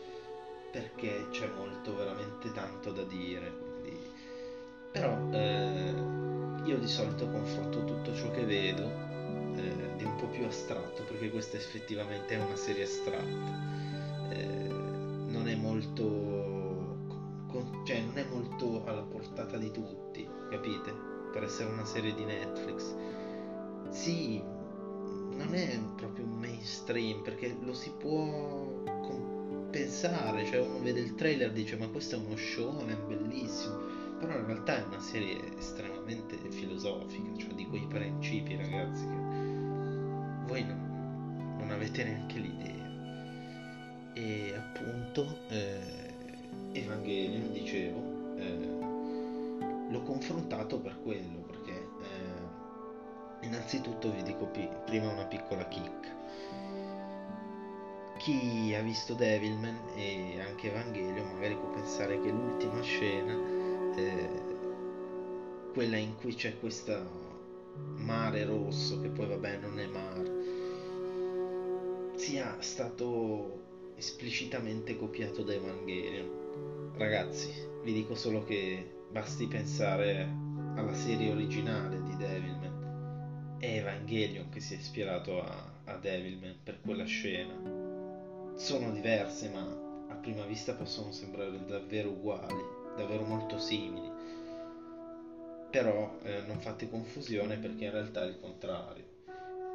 perché 0.70 1.28
c'è 1.30 1.48
molto, 1.56 1.96
veramente 1.96 2.52
tanto 2.52 2.92
da 2.92 3.02
dire. 3.02 3.50
Quindi... 3.50 4.10
Però 4.90 5.16
eh, 5.32 5.94
io 6.64 6.78
di 6.78 6.88
solito 6.88 7.28
confronto 7.30 7.84
tutto 7.84 8.14
ciò 8.14 8.30
che 8.30 8.44
vedo 8.44 8.90
eh, 9.56 9.96
di 9.96 10.04
un 10.04 10.16
po' 10.16 10.26
più 10.26 10.44
astratto, 10.44 11.02
perché 11.04 11.30
questa 11.30 11.56
effettivamente 11.56 12.34
è 12.34 12.42
una 12.42 12.56
serie 12.56 12.84
astratta. 12.84 13.70
Eh, 14.30 14.68
non 14.68 15.48
è 15.48 15.54
molto 15.54 16.42
cioè 17.84 18.00
non 18.00 18.16
è 18.16 18.24
molto 18.24 18.84
alla 18.86 19.02
portata 19.02 19.58
di 19.58 19.70
tutti, 19.70 20.26
capite? 20.52 20.94
Per 21.32 21.42
essere 21.42 21.70
una 21.70 21.84
serie 21.84 22.14
di 22.14 22.24
Netflix. 22.24 22.94
Sì, 23.88 24.40
non 24.40 25.54
è 25.54 25.80
proprio 25.96 26.26
mainstream 26.26 27.22
perché 27.22 27.56
lo 27.60 27.72
si 27.72 27.90
può 27.98 28.82
compensare, 28.84 30.44
cioè 30.46 30.60
uno 30.60 30.80
vede 30.80 31.00
il 31.00 31.14
trailer 31.14 31.48
e 31.48 31.52
dice 31.52 31.76
ma 31.76 31.88
questo 31.88 32.16
è 32.16 32.18
uno 32.18 32.36
show, 32.36 32.86
è 32.86 32.96
bellissimo, 32.96 33.76
però 34.18 34.36
in 34.36 34.46
realtà 34.46 34.78
è 34.78 34.86
una 34.86 35.00
serie 35.00 35.56
estremamente 35.56 36.36
filosofica, 36.50 37.36
cioè 37.38 37.54
di 37.54 37.66
quei 37.66 37.86
principi 37.88 38.56
ragazzi 38.56 39.04
che 39.04 39.16
voi 40.46 40.64
non, 40.64 41.56
non 41.58 41.70
avete 41.70 42.04
neanche 42.04 42.38
l'idea. 42.38 42.90
E 44.14 44.54
appunto... 44.54 45.38
Eh, 45.48 46.10
Evangelion, 46.72 47.52
dicevo, 47.52 48.36
eh, 48.36 48.71
l'ho 49.92 50.02
confrontato 50.02 50.80
per 50.80 50.98
quello, 51.02 51.40
perché 51.46 51.70
eh, 51.70 53.46
innanzitutto 53.46 54.10
vi 54.10 54.22
dico 54.22 54.46
pi- 54.46 54.68
prima 54.86 55.12
una 55.12 55.26
piccola 55.26 55.68
kick. 55.68 56.10
Chi 58.16 58.74
ha 58.74 58.82
visto 58.82 59.14
Devilman 59.14 59.78
e 59.94 60.40
anche 60.40 60.70
Evangelion 60.70 61.32
magari 61.32 61.56
può 61.56 61.70
pensare 61.70 62.20
che 62.20 62.30
l'ultima 62.30 62.80
scena, 62.80 63.36
eh, 63.96 64.50
quella 65.72 65.96
in 65.96 66.16
cui 66.16 66.34
c'è 66.34 66.58
questo 66.58 67.20
mare 67.96 68.44
rosso, 68.44 69.00
che 69.00 69.08
poi 69.08 69.26
vabbè 69.26 69.56
non 69.58 69.78
è 69.78 69.86
mare, 69.86 70.30
sia 72.16 72.56
stato 72.60 73.60
esplicitamente 73.96 74.96
copiato 74.96 75.42
da 75.42 75.52
Evangelion 75.52 76.40
Ragazzi, 76.94 77.50
vi 77.82 77.92
dico 77.92 78.14
solo 78.14 78.44
che 78.44 79.01
basti 79.12 79.46
pensare 79.46 80.26
alla 80.74 80.94
serie 80.94 81.30
originale 81.30 82.02
di 82.02 82.16
Devilman. 82.16 83.56
È 83.58 83.66
Evangelion 83.66 84.48
che 84.48 84.60
si 84.60 84.72
è 84.72 84.78
ispirato 84.78 85.44
a, 85.44 85.70
a 85.84 85.96
Devilman 85.98 86.56
per 86.64 86.80
quella 86.80 87.04
scena. 87.04 87.52
Sono 88.56 88.90
diverse, 88.90 89.50
ma 89.50 89.60
a 90.08 90.14
prima 90.14 90.46
vista 90.46 90.72
possono 90.72 91.12
sembrare 91.12 91.62
davvero 91.66 92.08
uguali, 92.08 92.64
davvero 92.96 93.24
molto 93.24 93.58
simili. 93.58 94.10
Però 95.70 96.18
eh, 96.22 96.42
non 96.46 96.58
fate 96.60 96.88
confusione 96.88 97.58
perché 97.58 97.84
in 97.84 97.90
realtà 97.90 98.22
è 98.22 98.28
il 98.28 98.40
contrario. 98.40 99.04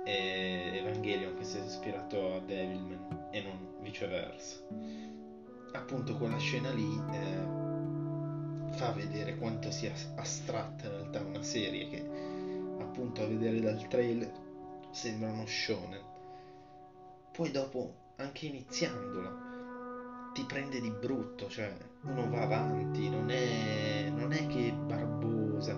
È 0.03 0.71
Evangelion 0.73 1.37
che 1.37 1.43
si 1.43 1.59
è 1.59 1.63
ispirato 1.63 2.33
a 2.33 2.39
Devilman 2.39 3.27
e 3.31 3.41
non 3.43 3.75
viceversa 3.81 4.65
appunto 5.73 6.15
quella 6.17 6.37
scena 6.37 6.71
lì 6.71 6.99
eh, 7.11 7.66
fa 8.77 8.91
vedere 8.91 9.37
quanto 9.37 9.71
sia 9.71 9.91
astratta 10.15 10.85
in 10.85 10.91
realtà 10.91 11.19
una 11.21 11.41
serie 11.41 11.89
che 11.89 11.97
appunto 12.79 13.23
a 13.23 13.25
vedere 13.25 13.59
dal 13.59 13.87
trailer 13.87 14.31
sembra 14.91 15.31
uno 15.31 15.47
shonen. 15.47 16.01
Poi 17.31 17.49
dopo 17.49 17.95
anche 18.17 18.45
iniziandola 18.45 20.31
ti 20.33 20.43
prende 20.43 20.79
di 20.79 20.91
brutto 20.91 21.49
cioè 21.49 21.75
uno 22.03 22.29
va 22.29 22.43
avanti 22.43 23.09
non 23.09 23.31
è, 23.31 24.09
non 24.09 24.31
è 24.31 24.45
che 24.45 24.67
è 24.67 24.71
barbosa 24.71 25.75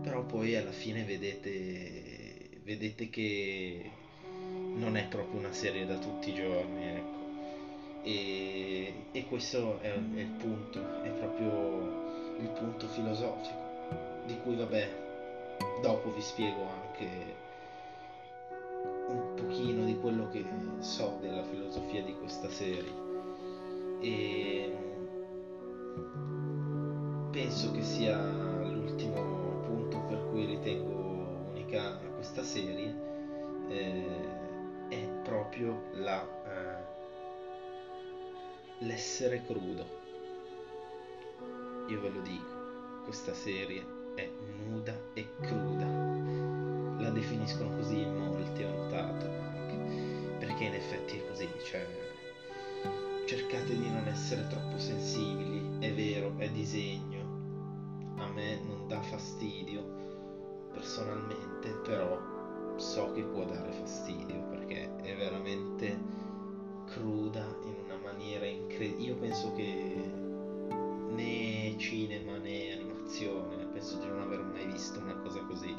però 0.00 0.24
poi 0.24 0.54
alla 0.56 0.70
fine 0.70 1.04
vedete 1.04 2.60
vedete 2.62 3.10
che 3.10 3.90
non 4.74 4.96
è 4.96 5.06
proprio 5.08 5.40
una 5.40 5.52
serie 5.52 5.86
da 5.86 5.98
tutti 5.98 6.30
i 6.30 6.34
giorni 6.34 6.86
ecco. 6.86 7.24
E, 8.02 8.94
e 9.10 9.26
questo 9.26 9.80
è, 9.80 9.92
è, 9.92 10.20
il 10.20 10.34
punto, 10.38 11.02
è 11.02 11.08
proprio 11.08 12.05
il 12.38 12.48
punto 12.50 12.86
filosofico, 12.88 13.58
di 14.26 14.38
cui 14.40 14.56
vabbè, 14.56 14.88
dopo 15.80 16.12
vi 16.12 16.20
spiego 16.20 16.68
anche 16.68 17.44
un 19.08 19.34
pochino 19.34 19.84
di 19.84 19.98
quello 19.98 20.28
che 20.28 20.44
so 20.78 21.18
della 21.20 21.42
filosofia 21.44 22.02
di 22.02 22.14
questa 22.18 22.48
serie. 22.50 23.04
E 24.00 24.76
penso 27.30 27.70
che 27.72 27.82
sia 27.82 28.18
l'ultimo 28.62 29.60
punto 29.66 30.00
per 30.00 30.28
cui 30.30 30.44
ritengo 30.44 31.50
unica 31.50 31.98
questa 32.14 32.42
serie, 32.42 32.94
eh, 33.68 34.34
è 34.88 35.08
proprio 35.22 35.82
la... 35.94 36.22
Eh, 36.22 36.94
l'essere 38.80 39.42
crudo. 39.44 40.05
Io 41.88 42.00
ve 42.00 42.10
lo 42.10 42.20
dico, 42.20 43.02
questa 43.04 43.32
serie 43.32 43.84
è 44.14 44.28
nuda 44.64 44.98
e 45.14 45.26
cruda. 45.40 45.86
La 46.98 47.10
definiscono 47.10 47.76
così 47.76 48.00
in 48.00 48.16
molti, 48.16 48.64
ho 48.64 48.70
notato 48.70 49.26
anche, 49.26 50.36
perché 50.38 50.64
in 50.64 50.74
effetti 50.74 51.18
è 51.18 51.28
così, 51.28 51.48
cioè 51.64 51.86
cercate 53.26 53.76
di 53.76 53.88
non 53.88 54.06
essere 54.08 54.46
troppo 54.48 54.78
sensibili, 54.78 55.78
è 55.78 55.92
vero, 55.92 56.32
è 56.38 56.48
disegno, 56.50 58.14
a 58.16 58.26
me 58.28 58.60
non 58.64 58.88
dà 58.88 59.00
fastidio 59.02 59.84
personalmente, 60.72 61.70
però 61.84 62.18
so 62.76 63.12
che 63.12 63.22
può 63.22 63.44
dare 63.44 63.72
fastidio 63.72 64.42
perché 64.48 64.94
è 65.02 65.16
veramente 65.16 65.98
cruda 66.86 67.44
in 67.64 67.74
una 67.84 67.96
maniera 67.96 68.44
incredibile. 68.44 69.08
Io 69.08 69.16
penso 69.16 69.52
che 69.52 70.24
né 71.10 71.55
cinema 71.78 72.38
né 72.38 72.72
animazione, 72.72 73.64
penso 73.66 73.98
di 73.98 74.06
non 74.06 74.20
aver 74.20 74.42
mai 74.42 74.66
visto 74.66 75.00
una 75.00 75.14
cosa 75.16 75.40
così, 75.44 75.74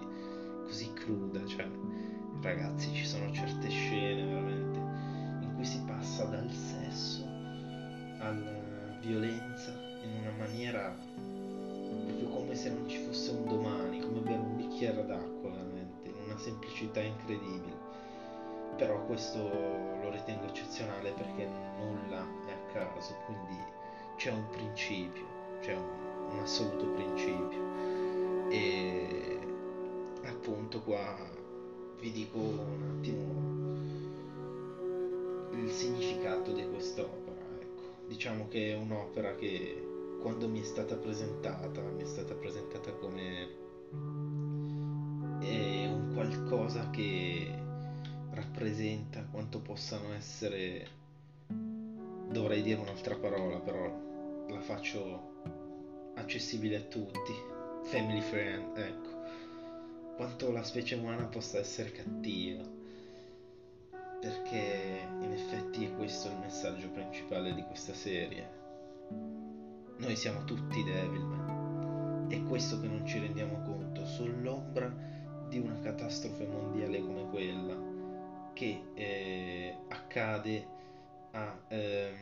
così 0.63 0.91
cruda. 0.93 1.45
Cioè, 1.45 1.67
ragazzi, 2.41 2.93
ci 2.93 3.05
sono 3.05 3.31
certe 3.31 3.69
scene 3.69 4.25
veramente 4.25 4.79
in 5.45 5.53
cui 5.55 5.65
si 5.65 5.81
passa 5.85 6.25
dal 6.25 6.49
sesso 6.51 7.23
alla 8.19 8.97
violenza 9.01 9.71
in 10.03 10.21
una 10.21 10.31
maniera 10.37 10.95
proprio 12.05 12.29
come 12.29 12.55
se 12.55 12.69
non 12.71 12.87
ci 12.87 12.97
fosse 12.97 13.31
un 13.31 13.45
domani, 13.45 13.99
come 13.99 14.19
bere 14.19 14.37
un 14.37 14.55
bicchiere 14.55 15.05
d'acqua 15.05 15.49
veramente, 15.49 16.09
in 16.09 16.15
una 16.25 16.37
semplicità 16.37 17.01
incredibile. 17.01 17.85
Però 18.75 19.03
questo 19.05 19.39
lo 19.39 20.09
ritengo 20.11 20.45
eccezionale 20.45 21.11
perché 21.11 21.47
nulla 21.79 22.25
è 22.47 22.51
a 22.51 22.71
caso, 22.73 23.15
quindi 23.25 23.57
c'è 24.15 24.31
un 24.31 24.47
principio, 24.49 25.25
c'è 25.61 25.73
un, 25.73 25.83
un 26.31 26.39
assoluto 26.39 26.85
principio. 26.87 27.65
E 28.49 29.39
appunto 30.23 30.81
qua 30.81 31.15
vi 31.99 32.11
dico 32.11 32.37
un 32.37 32.95
attimo 32.97 33.45
il 35.59 35.71
significato 35.71 36.51
di 36.53 36.67
quest'opera. 36.69 37.41
Ecco. 37.59 37.81
Diciamo 38.07 38.47
che 38.47 38.73
è 38.73 38.75
un'opera 38.75 39.35
che 39.35 39.85
quando 40.21 40.47
mi 40.47 40.61
è 40.61 40.63
stata 40.63 40.95
presentata, 40.95 41.81
mi 41.81 42.03
è 42.03 42.05
stata 42.05 42.33
presentata 42.33 42.91
come 42.93 43.65
un 45.87 46.11
qualcosa 46.13 46.89
che 46.89 47.53
rappresenta 48.31 49.25
quanto 49.31 49.59
possano 49.59 50.13
essere, 50.13 50.87
dovrei 51.47 52.61
dire 52.61 52.79
un'altra 52.79 53.15
parola, 53.15 53.59
però 53.59 53.85
la 54.49 54.59
faccio 54.61 55.26
accessibile 56.17 56.75
a 56.75 56.81
tutti, 56.81 57.33
family 57.83 58.21
friend, 58.21 58.77
ecco, 58.77 60.15
quanto 60.15 60.51
la 60.51 60.63
specie 60.63 60.95
umana 60.95 61.25
possa 61.25 61.59
essere 61.59 61.91
cattiva 61.91 62.77
perché 64.19 65.07
in 65.21 65.31
effetti 65.31 65.85
è 65.85 65.95
questo 65.95 66.27
il 66.29 66.37
messaggio 66.37 66.89
principale 66.89 67.53
di 67.53 67.63
questa 67.63 67.93
serie. 67.93 68.49
Noi 69.97 70.15
siamo 70.15 70.43
tutti 70.43 70.83
Devilman. 70.83 72.25
È 72.29 72.43
questo 72.43 72.79
che 72.79 72.87
non 72.87 73.05
ci 73.05 73.19
rendiamo 73.19 73.61
conto, 73.61 74.05
sull'ombra 74.05 74.93
di 75.47 75.59
una 75.59 75.79
catastrofe 75.79 76.45
mondiale 76.45 76.99
come 76.99 77.29
quella 77.29 77.75
che 78.53 78.81
eh, 78.95 79.77
accade 79.87 80.67
a 81.31 81.59
ehm, 81.69 82.15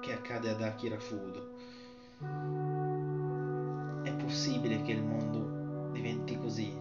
che 0.00 0.12
accade 0.12 0.50
ad 0.50 0.60
Akira 0.60 0.98
Fudo. 0.98 1.53
È 4.02 4.14
possibile 4.14 4.82
che 4.82 4.92
il 4.92 5.02
mondo 5.02 5.90
diventi 5.92 6.36
così? 6.36 6.72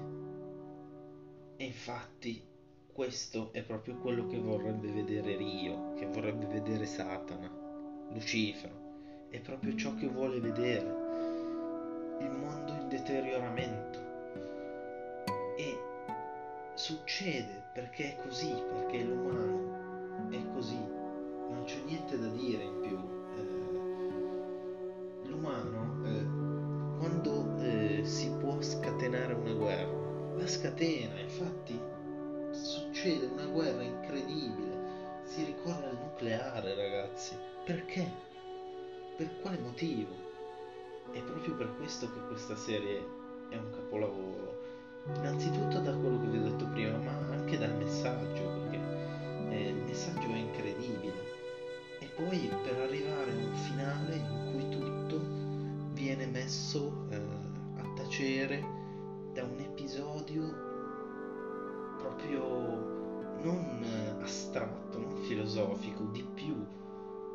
E 1.56 1.66
infatti 1.66 2.44
questo 2.92 3.52
è 3.54 3.64
proprio 3.64 3.98
quello 3.98 4.28
che 4.28 4.40
vorrebbe 4.40 4.92
vedere 4.92 5.36
Rio, 5.36 5.94
che 5.96 6.06
vorrebbe 6.06 6.46
vedere 6.46 6.86
Satana, 6.86 7.50
Lucifero. 8.12 9.28
È 9.30 9.40
proprio 9.40 9.76
ciò 9.76 9.96
che 9.96 10.08
vuole 10.08 10.40
vedere. 10.40 11.02
Il 12.20 12.30
mondo 12.30 12.72
in 12.74 12.88
deterioramento. 12.90 14.00
E 15.58 15.78
succede 16.76 17.64
perché 17.74 18.16
è 18.16 18.22
così, 18.22 18.54
perché 18.74 19.04
l'umano 19.04 20.30
è 20.30 20.52
così. 20.54 20.78
Non 20.78 21.64
c'è 21.66 21.82
niente 21.86 22.20
da 22.20 22.28
dire 22.28 22.64
scatena, 30.64 31.20
infatti 31.20 31.78
succede 32.52 33.26
una 33.26 33.48
guerra 33.48 33.82
incredibile, 33.82 35.22
si 35.26 35.44
ricorre 35.44 35.90
al 35.90 35.98
nucleare, 35.98 36.74
ragazzi. 36.74 37.36
Perché? 37.66 38.10
Per 39.18 39.42
quale 39.42 39.58
motivo? 39.58 40.16
È 41.12 41.20
proprio 41.20 41.56
per 41.56 41.76
questo 41.76 42.10
che 42.14 42.28
questa 42.28 42.56
serie 42.56 43.06
è 43.50 43.58
un 43.58 43.72
capolavoro. 43.72 44.62
Innanzitutto 45.18 45.80
da 45.80 45.94
quello 45.98 46.22
che 46.22 46.28
vi 46.28 46.38
ho 46.38 46.44
detto 46.44 46.66
prima, 46.68 46.96
ma 46.98 47.12
anche 47.32 47.58
dal 47.58 47.76
messaggio, 47.76 48.44
perché 48.44 48.80
eh, 49.50 49.68
il 49.68 49.84
messaggio 49.84 50.30
è 50.30 50.38
incredibile. 50.38 51.32
E 52.00 52.06
poi 52.16 52.50
per 52.64 52.80
arrivare 52.80 53.32
a 53.32 53.36
un 53.36 53.54
finale 53.54 54.16
in 54.16 54.50
cui 54.54 54.70
tutto 54.70 55.20
viene 55.92 56.26
messo 56.26 57.06
eh, 57.10 57.16
a 57.18 57.94
tacere 57.98 58.83
da 59.34 59.44
un 59.44 59.60
episodio 59.60 60.44
proprio 61.98 63.42
non 63.42 63.84
astratto, 64.22 65.00
non 65.00 65.18
filosofico, 65.24 66.04
di 66.12 66.24
più, 66.36 66.56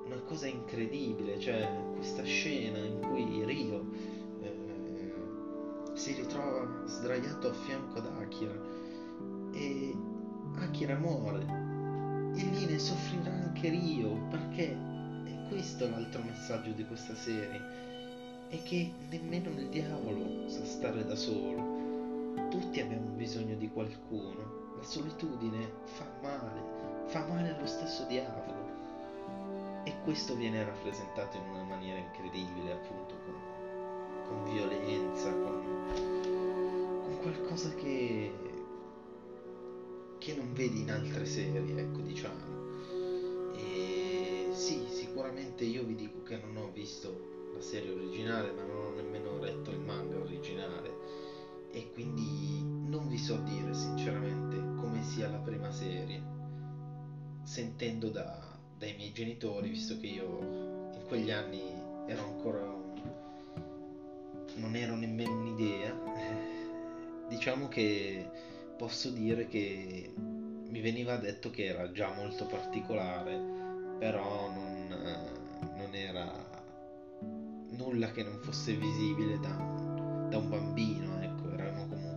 una 0.04 0.20
cosa 0.20 0.46
incredibile, 0.46 1.40
cioè 1.40 1.68
questa 1.96 2.22
scena 2.22 2.78
in 2.78 3.00
cui 3.00 3.44
Rio 3.44 3.84
eh, 4.40 5.92
si 5.94 6.14
ritrova 6.14 6.86
sdraiato 6.86 7.48
a 7.48 7.52
fianco 7.52 7.98
ad 7.98 8.06
Akira 8.06 8.54
e 9.52 9.94
Akira 10.58 10.96
muore 10.96 11.44
e 12.36 12.42
lì 12.44 12.66
ne 12.66 12.78
soffrirà 12.78 13.32
anche 13.32 13.70
Rio 13.70 14.28
perché 14.30 14.70
è 14.70 15.48
questo 15.48 15.88
l'altro 15.88 16.22
messaggio 16.22 16.70
di 16.70 16.84
questa 16.86 17.16
serie 17.16 17.60
è 18.48 18.62
che 18.62 18.92
nemmeno 19.10 19.50
il 19.50 19.68
diavolo 19.68 20.48
sa 20.48 20.64
stare 20.64 21.04
da 21.04 21.16
solo 21.16 21.67
tutti 22.48 22.80
abbiamo 22.80 23.10
bisogno 23.10 23.54
di 23.56 23.68
qualcuno. 23.68 24.56
La 24.76 24.82
solitudine 24.82 25.70
fa 25.84 26.06
male, 26.22 27.06
fa 27.06 27.26
male 27.26 27.54
allo 27.54 27.66
stesso 27.66 28.04
diavolo. 28.04 28.76
E 29.84 29.94
questo 30.04 30.34
viene 30.34 30.64
rappresentato 30.64 31.36
in 31.36 31.48
una 31.50 31.62
maniera 31.62 31.98
incredibile, 31.98 32.72
appunto, 32.72 33.14
con, 33.24 33.34
con 34.28 34.52
violenza, 34.52 35.30
con, 35.32 35.62
con 37.02 37.18
qualcosa 37.20 37.70
che, 37.74 38.32
che 40.18 40.34
non 40.34 40.52
vedi 40.52 40.80
in 40.80 40.90
altre 40.90 41.24
serie, 41.26 41.80
ecco, 41.80 42.00
diciamo. 42.00 42.56
E 43.54 44.48
sì, 44.52 44.86
sicuramente 44.88 45.64
io 45.64 45.84
vi 45.84 45.94
dico 45.94 46.22
che 46.22 46.38
non 46.38 46.56
ho 46.56 46.70
visto 46.72 47.36
la 47.54 47.60
serie 47.60 47.92
originale, 47.92 48.52
ma 48.52 48.62
non 48.62 48.76
ho 48.76 48.90
nemmeno 48.90 49.38
letto 49.38 49.70
il 49.70 49.80
manga 49.80 50.18
originale 50.18 50.97
e 51.70 51.92
quindi 51.92 52.62
non 52.88 53.08
vi 53.08 53.18
so 53.18 53.36
dire 53.42 53.74
sinceramente 53.74 54.56
come 54.76 55.02
sia 55.02 55.28
la 55.28 55.38
prima 55.38 55.70
serie, 55.70 56.22
sentendo 57.42 58.08
da, 58.08 58.58
dai 58.78 58.94
miei 58.96 59.12
genitori, 59.12 59.68
visto 59.68 59.98
che 59.98 60.06
io 60.06 60.90
in 60.94 61.04
quegli 61.06 61.30
anni 61.30 61.62
ero 62.06 62.24
ancora 62.24 62.62
un, 62.62 63.02
non 64.56 64.74
ero 64.74 64.94
nemmeno 64.94 65.38
un'idea, 65.40 65.94
diciamo 67.28 67.68
che 67.68 68.28
posso 68.76 69.10
dire 69.10 69.46
che 69.46 70.12
mi 70.16 70.80
veniva 70.80 71.16
detto 71.16 71.50
che 71.50 71.64
era 71.66 71.90
già 71.92 72.12
molto 72.14 72.46
particolare, 72.46 73.36
però 73.98 74.50
non, 74.50 74.88
non 75.76 75.94
era 75.94 76.46
nulla 77.70 78.10
che 78.12 78.22
non 78.22 78.38
fosse 78.38 78.74
visibile 78.74 79.38
da, 79.40 79.54
da 80.28 80.38
un 80.38 80.48
bambino 80.48 81.07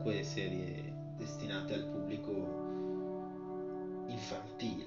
comunque 0.01 0.23
serie 0.23 0.93
destinate 1.15 1.75
al 1.75 1.85
pubblico 1.85 2.31
infantile, 4.07 4.85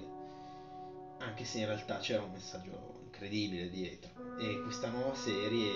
anche 1.19 1.45
se 1.45 1.59
in 1.59 1.67
realtà 1.67 1.99
c'era 1.99 2.21
un 2.21 2.31
messaggio 2.31 2.99
incredibile 3.05 3.69
dietro. 3.69 4.11
E 4.37 4.61
questa 4.61 4.89
nuova 4.89 5.15
serie, 5.15 5.69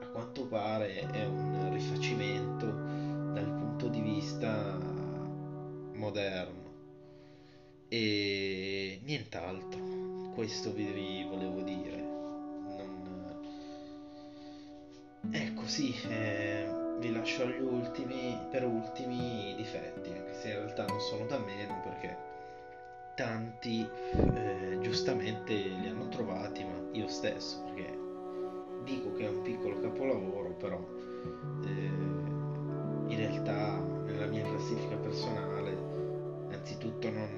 a 0.00 0.06
quanto 0.06 0.46
pare, 0.46 1.10
è 1.10 1.26
un 1.26 1.70
rifacimento 1.72 2.64
dal 3.34 3.44
punto 3.44 3.88
di 3.88 4.00
vista 4.00 4.78
moderno. 5.92 6.62
E 7.88 8.98
nient'altro, 9.04 10.32
questo 10.34 10.72
vi, 10.72 11.26
volevo 11.28 11.60
dire. 11.60 11.96
Non... 12.76 13.36
Ecco, 15.30 15.66
sì. 15.66 15.94
Eh 16.08 16.83
vi 16.98 17.12
lascio 17.12 17.42
agli 17.42 17.60
ultimi, 17.60 18.38
per 18.50 18.64
ultimi 18.64 19.50
i 19.50 19.54
difetti, 19.54 20.10
anche 20.10 20.34
se 20.34 20.48
in 20.50 20.56
realtà 20.56 20.86
non 20.86 21.00
sono 21.00 21.26
da 21.26 21.38
meno 21.38 21.80
perché 21.82 22.16
tanti 23.14 23.88
eh, 24.12 24.78
giustamente 24.80 25.54
li 25.54 25.88
hanno 25.88 26.08
trovati, 26.08 26.64
ma 26.64 26.74
io 26.92 27.08
stesso, 27.08 27.62
perché 27.64 27.98
dico 28.84 29.12
che 29.14 29.24
è 29.24 29.28
un 29.28 29.42
piccolo 29.42 29.80
capolavoro, 29.80 30.50
però 30.52 30.78
eh, 31.64 31.68
in 33.08 33.16
realtà 33.16 33.78
nella 33.78 34.26
mia 34.26 34.44
classifica 34.44 34.96
personale, 34.96 35.70
innanzitutto 36.46 37.10
non, 37.10 37.28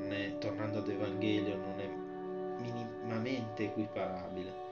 non 0.00 0.12
è, 0.12 0.38
tornando 0.38 0.78
ad 0.78 0.88
Evangelion, 0.88 1.60
non 1.60 1.80
è 1.80 2.60
minimamente 2.60 3.64
equiparabile. 3.64 4.68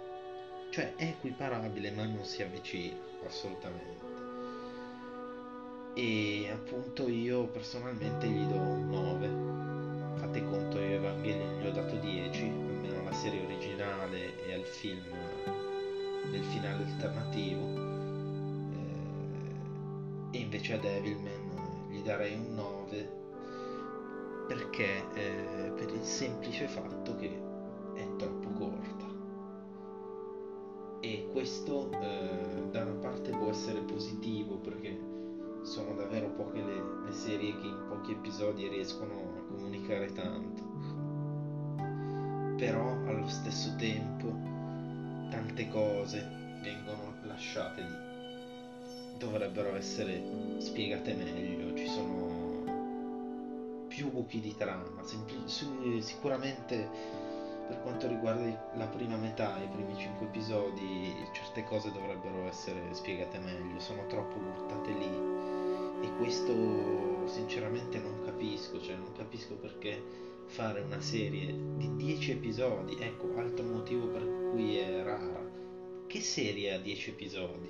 Cioè 0.71 0.95
è 0.97 1.05
equiparabile 1.05 1.91
ma 1.93 2.05
non 2.05 2.25
si 2.25 2.43
avvicina 2.43 2.95
assolutamente 3.25 4.08
e 5.99 6.49
appunto 6.53 7.09
io 7.09 7.49
personalmente 7.49 8.29
gli 8.29 8.47
do 8.47 8.57
un 8.57 8.89
9 8.89 10.19
fate 10.21 10.45
conto 10.45 10.79
io 10.79 10.95
Evangelion 10.95 11.61
gli 11.61 11.67
ho 11.67 11.73
dato 11.73 11.97
10 11.97 12.43
almeno 12.45 13.03
la 13.03 13.13
serie 13.13 13.45
originale 13.45 14.47
e 14.47 14.55
al 14.55 14.63
film 14.63 15.03
del 16.31 16.45
finale 16.45 16.85
alternativo. 16.85 17.67
Eh, 20.31 20.37
e 20.37 20.39
invece 20.39 20.75
a 20.75 20.79
Devilman 20.79 21.89
gli 21.91 22.01
darei 22.03 22.35
un 22.35 22.55
9 22.55 23.17
perché 24.47 25.05
eh, 25.15 25.73
per 25.75 25.91
il 25.91 26.05
semplice 26.05 26.69
fatto 26.69 27.17
che 27.17 27.43
è 27.95 28.07
troppo 28.17 28.51
corta. 28.51 29.07
E 31.01 31.29
questo 31.33 31.91
eh, 31.91 32.69
da 32.71 32.83
una 32.83 33.01
parte 33.01 33.31
può 33.31 33.51
essere 33.51 33.81
positivo 33.81 34.59
perché 34.59 35.08
sono 35.69 35.95
davvero 35.95 36.31
poche 36.31 36.63
le, 36.63 36.83
le 37.05 37.13
serie 37.13 37.59
che 37.59 37.67
in 37.67 37.85
pochi 37.89 38.13
episodi 38.13 38.67
riescono 38.69 39.13
a 39.37 39.53
comunicare 39.53 40.11
tanto. 40.13 40.67
Però 42.57 42.93
allo 43.07 43.29
stesso 43.29 43.77
tempo 43.77 44.29
tante 45.31 45.69
cose 45.69 46.27
vengono 46.63 47.15
lasciate 47.25 47.83
lì. 47.83 49.19
Dovrebbero 49.19 49.77
essere 49.77 50.57
spiegate 50.59 51.13
meglio 51.13 51.77
ci 51.77 51.87
sono 51.87 52.27
più 53.89 54.11
buchi 54.11 54.41
di 54.41 54.55
trama 54.57 55.03
Sempl- 55.03 56.01
sicuramente 56.01 57.28
per 57.69 57.81
quanto 57.83 58.09
riguarda 58.09 58.73
la 58.75 58.87
prima 58.87 59.17
metà 59.17 59.63
i 59.63 59.69
primi 59.69 59.97
cinque 59.97 60.27
episodi 60.27 61.15
certe 61.33 61.63
cose 61.65 61.93
dovrebbero 61.93 62.47
essere 62.49 62.81
spiegate 62.93 63.39
meglio 63.39 63.79
sono 63.79 64.07
troppo 64.07 64.39
buttate 64.39 64.91
lì 64.93 66.07
e 66.07 66.17
questo 66.17 67.27
sinceramente 67.29 67.99
non 67.99 68.25
capisco 68.25 68.81
cioè 68.81 68.97
non 68.97 69.13
capisco 69.13 69.55
perché 69.57 70.27
fare 70.49 70.81
una 70.81 71.01
serie 71.01 71.55
di 71.77 71.95
10 71.97 72.33
episodi, 72.33 72.97
ecco, 72.99 73.37
altro 73.37 73.65
motivo 73.67 74.09
per 74.09 74.23
cui 74.51 74.79
è 74.79 75.03
rara. 75.03 75.47
Che 76.07 76.21
serie 76.21 76.73
ha 76.73 76.79
10 76.79 77.11
episodi? 77.11 77.69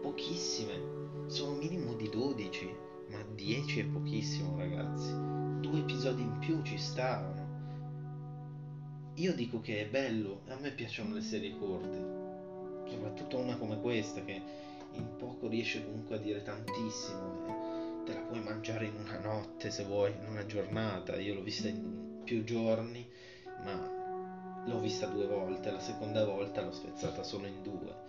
Pochissime, 0.00 1.26
sono 1.26 1.56
minimo 1.56 1.92
di 1.94 2.08
12, 2.08 2.74
ma 3.10 3.22
10 3.34 3.80
è 3.80 3.84
pochissimo 3.84 4.56
ragazzi. 4.56 5.12
Due 5.60 5.80
episodi 5.80 6.22
in 6.22 6.38
più 6.38 6.62
ci 6.62 6.78
stavano. 6.78 7.39
Io 9.14 9.34
dico 9.34 9.60
che 9.60 9.82
è 9.82 9.86
bello, 9.86 10.42
a 10.48 10.56
me 10.56 10.70
piacciono 10.70 11.14
le 11.14 11.20
serie 11.20 11.56
corte, 11.58 12.88
soprattutto 12.88 13.38
una 13.38 13.56
come 13.56 13.80
questa 13.80 14.24
che 14.24 14.40
in 14.92 15.16
poco 15.16 15.48
riesce 15.48 15.84
comunque 15.84 16.16
a 16.16 16.18
dire 16.18 16.42
tantissimo. 16.42 17.46
Eh 17.46 17.70
te 18.04 18.14
la 18.14 18.20
puoi 18.20 18.42
mangiare 18.42 18.86
in 18.86 18.94
una 18.98 19.18
notte 19.18 19.70
se 19.70 19.84
vuoi, 19.84 20.12
in 20.12 20.28
una 20.28 20.46
giornata. 20.46 21.16
Io 21.16 21.34
l'ho 21.34 21.42
vista 21.42 21.68
in 21.68 22.22
più 22.24 22.44
giorni, 22.44 23.08
ma 23.64 24.64
l'ho 24.66 24.80
vista 24.80 25.06
due 25.06 25.26
volte, 25.26 25.70
la 25.70 25.80
seconda 25.80 26.24
volta 26.24 26.62
l'ho 26.62 26.72
spezzata 26.72 27.22
solo 27.22 27.46
in 27.46 27.62
due. 27.62 28.08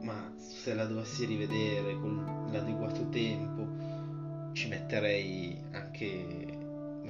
Ma 0.00 0.32
se 0.36 0.74
la 0.74 0.86
dovessi 0.86 1.26
rivedere 1.26 1.94
con 1.94 2.48
l'adeguato 2.50 3.08
tempo, 3.08 4.52
ci 4.52 4.68
metterei 4.68 5.56
anche. 5.72 6.54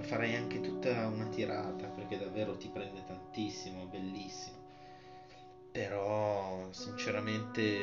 farei 0.01 0.35
anche 0.37 0.61
tutta 0.61 1.07
una 1.07 1.27
tirata 1.27 1.89
perché 1.89 2.19
davvero 2.19 2.57
ti 2.57 2.69
prende 2.73 3.03
tantissimo, 3.37 3.85
bellissimo. 3.85 4.57
Però, 5.71 6.69
sinceramente 6.71 7.81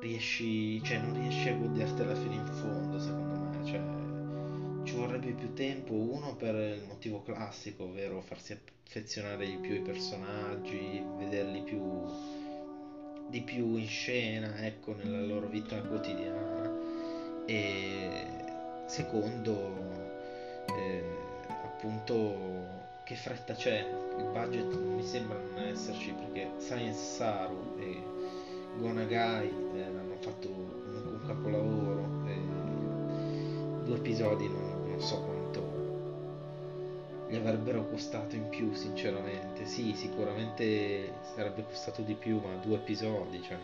riesci, 0.00 0.82
cioè 0.82 0.98
non 0.98 1.14
riesci 1.14 1.48
a 1.48 1.54
godertela 1.54 2.14
fino 2.14 2.34
in 2.34 2.46
fondo, 2.46 2.98
secondo 2.98 3.34
me, 3.40 3.64
cioè 3.64 3.80
ci 4.84 4.94
vorrebbe 4.94 5.32
più 5.32 5.54
tempo, 5.54 5.94
uno 5.94 6.36
per 6.36 6.54
il 6.54 6.84
motivo 6.86 7.22
classico, 7.22 7.84
ovvero 7.84 8.20
farsi 8.20 8.52
affezionare 8.52 9.46
di 9.46 9.56
più 9.56 9.72
ai 9.72 9.80
personaggi, 9.80 11.02
vederli 11.16 11.62
più 11.62 11.80
di 13.30 13.40
più 13.40 13.76
in 13.76 13.86
scena, 13.86 14.66
ecco, 14.66 14.94
nella 14.94 15.22
loro 15.22 15.48
vita 15.48 15.80
quotidiana 15.80 16.70
e 17.46 18.26
secondo 18.86 19.72
eh, 20.76 21.02
appunto 21.64 22.53
che 23.04 23.16
fretta 23.16 23.52
c'è, 23.54 23.86
il 24.16 24.24
budget 24.32 24.74
mi 24.76 25.04
sembra 25.04 25.38
non 25.38 25.64
esserci 25.64 26.10
perché 26.12 26.50
Science 26.56 26.98
Saru 26.98 27.76
e 27.78 28.02
Gonagai 28.78 29.52
eh, 29.74 29.82
hanno 29.82 30.16
fatto 30.20 30.48
un 30.48 31.20
capolavoro 31.26 32.26
eh, 32.26 33.84
due 33.84 33.96
episodi 33.96 34.48
non, 34.48 34.88
non, 34.88 35.00
so 35.02 35.20
quanto 35.20 35.62
gli 37.28 37.36
avrebbero 37.36 37.86
costato 37.88 38.36
in 38.36 38.48
più 38.48 38.72
sinceramente. 38.72 39.66
Sì 39.66 39.92
sicuramente 39.94 41.12
sarebbe 41.34 41.62
costato 41.62 42.00
di 42.00 42.14
più 42.14 42.40
ma 42.40 42.54
due 42.54 42.76
episodi 42.76 43.42
cioè 43.42 43.58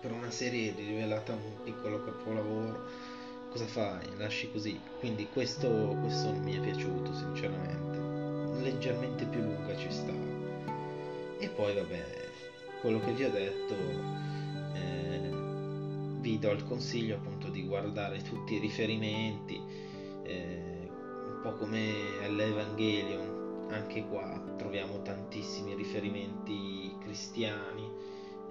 per 0.00 0.12
una 0.12 0.30
serie 0.30 0.72
rivelata 0.76 1.32
un 1.32 1.64
piccolo 1.64 2.04
capolavoro 2.04 3.12
cosa 3.54 3.66
fai? 3.66 4.16
lasci 4.16 4.50
così. 4.50 4.80
Quindi 4.98 5.28
questo, 5.32 5.68
questo 6.00 6.32
non 6.32 6.42
mi 6.42 6.56
è 6.56 6.60
piaciuto 6.60 6.73
poi 11.64 11.74
vabbè 11.74 12.04
quello 12.82 13.00
che 13.00 13.12
vi 13.12 13.24
ho 13.24 13.30
detto, 13.30 13.74
eh, 14.74 15.30
vi 16.20 16.38
do 16.38 16.50
il 16.50 16.62
consiglio 16.64 17.16
appunto 17.16 17.48
di 17.48 17.64
guardare 17.64 18.20
tutti 18.20 18.56
i 18.56 18.58
riferimenti, 18.58 19.58
eh, 20.24 20.90
un 20.90 21.40
po' 21.42 21.54
come 21.54 21.94
all'Evangelion, 22.22 23.68
anche 23.70 24.06
qua 24.06 24.38
troviamo 24.58 25.00
tantissimi 25.00 25.74
riferimenti 25.74 26.94
cristiani, 27.00 27.90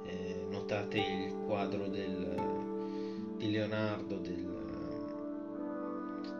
eh, 0.05 0.47
notate 0.49 0.97
il 0.97 1.35
quadro 1.45 1.87
del, 1.87 3.35
di 3.37 3.51
Leonardo 3.51 4.17
del, 4.17 4.47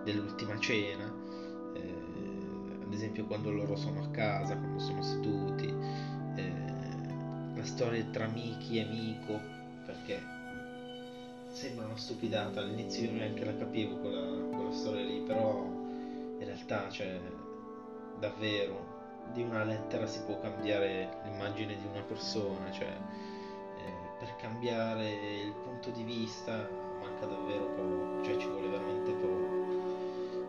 dell'ultima 0.04 0.58
cena, 0.58 1.14
eh, 1.76 1.94
ad 2.84 2.92
esempio 2.92 3.26
quando 3.26 3.52
loro 3.52 3.76
sono 3.76 4.02
a 4.02 4.08
casa, 4.08 4.58
quando 4.58 4.80
sono 4.80 5.04
seduti, 5.04 5.73
una 7.84 7.92
storia 7.92 8.04
tra 8.12 8.28
Miki 8.28 8.80
e 8.80 8.86
Miko, 8.86 9.40
perché 9.86 10.22
sembra 11.52 11.86
una 11.86 11.98
stupidata, 11.98 12.62
all'inizio 12.62 13.06
io 13.06 13.12
neanche 13.12 13.44
la 13.44 13.56
capivo 13.56 13.98
quella, 13.98 14.56
quella 14.56 14.72
storia 14.72 15.04
lì, 15.04 15.20
però 15.20 15.64
in 15.64 16.44
realtà, 16.44 16.90
cioè, 16.90 17.20
davvero, 18.20 18.92
di 19.34 19.42
una 19.42 19.64
lettera 19.64 20.08
si 20.08 20.22
può 20.24 20.40
cambiare 20.40 21.22
l'immagine 21.24 21.76
di 21.78 21.86
una 21.86 22.02
persona, 22.02 22.72
cioè, 22.72 22.88
eh, 22.88 24.18
per 24.20 24.36
cambiare 24.38 25.10
il 25.10 25.54
punto 25.64 25.90
di 25.90 26.04
vista 26.04 26.68
manca 27.02 27.26
davvero 27.26 27.66
poco, 27.76 28.24
cioè 28.24 28.38
ci 28.38 28.48
vuole 28.48 28.68
veramente 28.70 29.12
poco. 29.12 29.62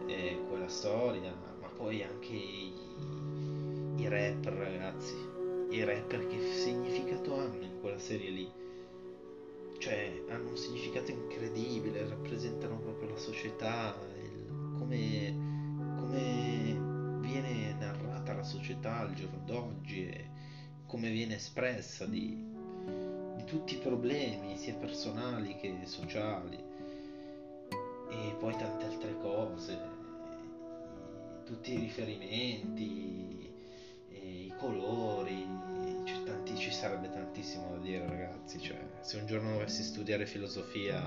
E 0.07 0.45
quella 0.49 0.69
storia, 0.69 1.33
ma 1.61 1.69
poi 1.69 2.03
anche 2.03 2.33
i, 2.33 2.73
i 3.97 4.09
rap, 4.09 4.45
ragazzi 4.45 5.34
i 5.75 5.85
rapper 5.85 6.27
che 6.29 6.53
significato 6.53 7.37
hanno 7.37 7.65
in 7.65 7.81
quella 7.81 7.99
serie 7.99 8.31
lì? 8.31 8.53
Cioè, 9.79 10.25
hanno 10.29 10.51
un 10.51 10.57
significato 10.57 11.11
incredibile, 11.11 12.09
rappresentano 12.09 12.79
proprio 12.79 13.11
la 13.11 13.19
società, 13.19 13.97
il, 14.23 14.77
come, 14.79 15.97
come 15.97 17.19
viene 17.21 17.75
narrata 17.79 18.35
la 18.35 18.45
società 18.45 19.01
al 19.01 19.15
giorno 19.15 19.43
d'oggi 19.45 20.07
e 20.07 20.29
come 20.87 21.11
viene 21.11 21.35
espressa 21.37 22.07
di, 22.07 22.39
di 23.37 23.45
tutti 23.45 23.75
i 23.75 23.79
problemi, 23.79 24.57
sia 24.57 24.75
personali 24.75 25.57
che 25.57 25.77
sociali, 25.85 26.57
e 28.11 28.37
poi 28.39 28.57
tante 28.57 28.85
altre 28.85 29.19
cose, 29.19 29.79
tutti 31.45 31.75
i 31.75 31.79
riferimenti, 31.79 33.44
colori, 34.65 35.47
tanti, 36.25 36.57
ci 36.57 36.71
sarebbe 36.71 37.11
tantissimo 37.11 37.73
da 37.73 37.77
dire 37.79 38.07
ragazzi, 38.07 38.59
cioè 38.59 38.79
se 39.01 39.19
un 39.19 39.27
giorno 39.27 39.53
dovessi 39.53 39.83
studiare 39.83 40.25
filosofia 40.25 41.03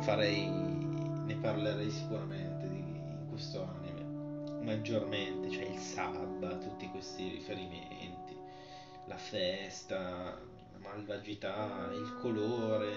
farei, 0.00 0.48
ne 0.48 1.36
parlerei 1.36 1.90
sicuramente 1.90 2.68
di, 2.68 2.78
in 2.78 3.26
questo 3.28 3.62
anime, 3.62 4.62
maggiormente, 4.62 5.50
cioè 5.50 5.64
il 5.64 5.78
sabba, 5.78 6.56
tutti 6.56 6.88
questi 6.88 7.28
riferimenti, 7.28 8.34
la 9.06 9.18
festa, 9.18 10.00
la 10.00 10.78
malvagità, 10.78 11.90
il 11.92 12.16
colore 12.22 12.92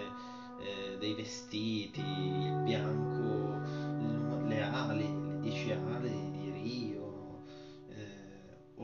eh, 0.61 0.97
dei 0.99 1.13
vestiti, 1.15 1.99
il 1.99 2.61
bianco, 2.63 3.57
le 4.47 4.61
ali, 4.61 5.03
le 5.03 5.39
dieci 5.41 5.71
ali 5.71 5.98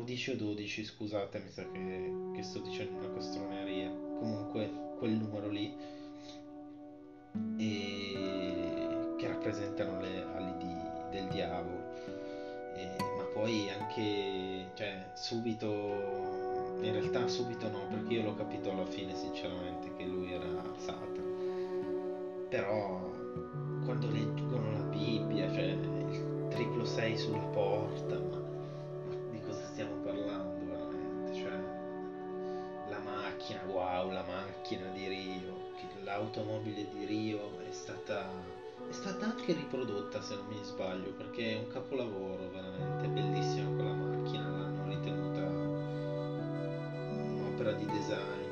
10 0.05 0.31
o 0.31 0.35
12, 0.35 0.85
scusate, 0.85 1.39
mi 1.39 1.49
sa 1.49 1.69
che, 1.71 2.13
che 2.33 2.43
sto 2.43 2.59
dicendo 2.59 2.99
una 2.99 3.13
castroneria. 3.13 3.89
Comunque, 3.89 4.71
quel 4.99 5.11
numero 5.11 5.49
lì. 5.49 5.75
E 7.57 9.15
che 9.17 9.27
rappresentano 9.27 9.99
le 9.99 10.23
ali 10.35 10.57
di, 10.57 10.73
del 11.09 11.27
diavolo. 11.29 11.93
E, 12.75 12.95
ma 13.17 13.23
poi 13.33 13.69
anche, 13.69 14.69
cioè, 14.75 15.11
subito, 15.15 15.67
in 16.81 16.91
realtà 16.91 17.27
subito 17.27 17.69
no, 17.69 17.87
perché 17.89 18.13
io 18.13 18.23
l'ho 18.23 18.35
capito 18.35 18.71
alla 18.71 18.85
fine 18.85 19.15
sinceramente 19.15 19.93
che 19.95 20.05
lui 20.05 20.31
era 20.31 20.45
Satana. 20.77 21.23
Però 22.49 23.11
quando 23.83 24.09
leggono 24.11 24.71
la 24.71 24.83
Bibbia, 24.83 25.51
cioè 25.51 25.63
il 25.63 26.47
triplo 26.49 26.85
6 26.85 27.17
sulla 27.17 27.39
porta, 27.39 28.34
macchina, 33.45 33.61
wow, 33.67 34.09
la 34.09 34.23
macchina 34.23 34.87
di 34.87 35.07
Rio, 35.07 35.53
l'automobile 36.03 36.87
di 36.91 37.05
Rio 37.05 37.59
è 37.59 37.71
stata 37.71 38.27
è 38.87 38.91
stata 38.91 39.25
anche 39.25 39.53
riprodotta 39.53 40.21
se 40.21 40.35
non 40.35 40.47
mi 40.47 40.59
sbaglio 40.63 41.11
perché 41.11 41.53
è 41.53 41.57
un 41.57 41.67
capolavoro 41.67 42.49
veramente 42.49 43.07
bellissima 43.07 43.69
quella 43.75 43.93
macchina 43.93 44.49
l'hanno 44.49 44.87
ritenuta 44.87 45.41
un'opera 47.37 47.71
di 47.73 47.85
design. 47.85 48.43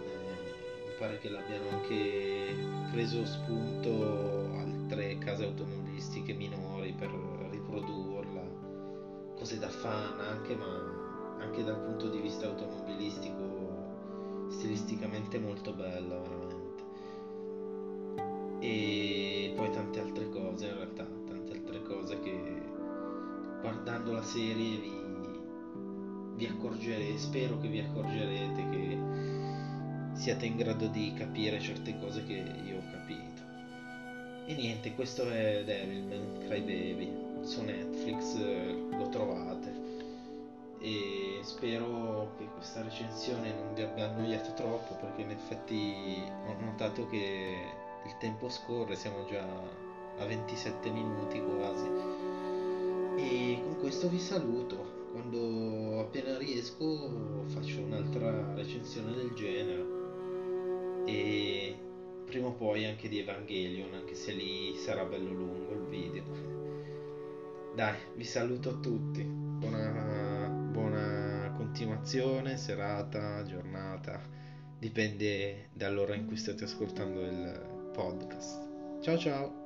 Mi 0.85 0.93
pare 0.99 1.17
che 1.17 1.29
l'abbiano 1.29 1.69
anche 1.69 2.55
preso 2.91 3.25
spunto 3.25 4.51
altre 4.57 5.17
case 5.17 5.45
automobilistiche 5.45 6.33
minori 6.33 6.93
per 6.93 7.09
riprodurla. 7.49 8.41
Cose 9.37 9.57
da 9.57 9.69
fan 9.69 10.19
anche 10.19 10.55
ma 10.55 11.01
anche 11.39 11.63
dal 11.63 11.79
punto 11.79 12.09
di 12.09 12.19
vista 12.19 12.45
automobilistico 12.45 13.72
stilisticamente 14.63 15.37
molto 15.39 15.73
bella 15.73 16.17
veramente 16.21 16.83
e 18.59 19.51
poi 19.57 19.69
tante 19.71 19.99
altre 19.99 20.29
cose 20.29 20.67
in 20.67 20.75
realtà, 20.75 21.05
tante 21.27 21.51
altre 21.51 21.81
cose 21.83 22.19
che 22.21 22.61
guardando 23.59 24.13
la 24.13 24.21
serie 24.21 24.77
vi, 24.77 24.91
vi 26.35 26.45
accorgerete, 26.45 27.17
spero 27.17 27.59
che 27.59 27.67
vi 27.67 27.79
accorgerete 27.79 28.69
che 28.69 28.97
siate 30.13 30.45
in 30.45 30.55
grado 30.55 30.87
di 30.87 31.11
capire 31.13 31.59
certe 31.59 31.99
cose 31.99 32.23
che 32.23 32.41
io 32.65 32.77
ho 32.77 32.83
capito. 32.89 33.41
E 34.45 34.55
niente, 34.55 34.93
questo 34.93 35.29
è 35.29 35.63
Devilman 35.65 36.45
Crybaby, 36.47 37.11
su 37.41 37.63
Netflix 37.63 38.37
lo 38.91 39.09
trovate 39.09 39.82
e 40.83 41.39
spero 41.43 42.33
che 42.37 42.45
questa 42.53 42.83
recensione 42.83 43.53
non 43.53 43.73
vi 43.73 43.83
abbia 43.83 44.09
annoiato 44.09 44.53
troppo 44.53 44.95
perché 44.95 45.21
in 45.21 45.31
effetti 45.31 46.21
ho 46.45 46.59
notato 46.59 47.07
che 47.07 47.55
il 48.05 48.17
tempo 48.19 48.49
scorre, 48.49 48.97
siamo 48.97 49.23
già 49.25 49.47
a 50.17 50.25
27 50.25 50.89
minuti 50.89 51.41
quasi. 51.41 51.87
E 53.15 53.61
con 53.63 53.77
questo 53.79 54.09
vi 54.09 54.19
saluto. 54.19 55.01
Quando 55.13 56.01
appena 56.01 56.37
riesco 56.37 57.43
faccio 57.45 57.79
un'altra 57.79 58.53
recensione 58.53 59.13
del 59.13 59.31
genere. 59.35 59.85
E 61.05 61.77
prima 62.25 62.47
o 62.47 62.51
poi 62.51 62.85
anche 62.85 63.07
di 63.07 63.19
Evangelion, 63.19 63.93
anche 63.93 64.15
se 64.15 64.33
lì 64.33 64.75
sarà 64.75 65.05
bello 65.05 65.31
lungo 65.31 65.71
il 65.71 65.85
video. 65.87 66.23
Dai, 67.73 67.95
vi 68.15 68.25
saluto 68.25 68.69
a 68.69 68.73
tutti. 68.73 69.23
Buona, 69.23 70.22
continuazione, 71.73 72.55
serata, 72.55 73.43
giornata. 73.45 74.21
Dipende 74.77 75.69
dall'ora 75.73 76.13
in 76.13 76.27
cui 76.27 76.37
state 76.37 76.65
ascoltando 76.65 77.21
il 77.21 77.89
podcast. 77.91 79.01
Ciao 79.01 79.17
ciao! 79.17 79.62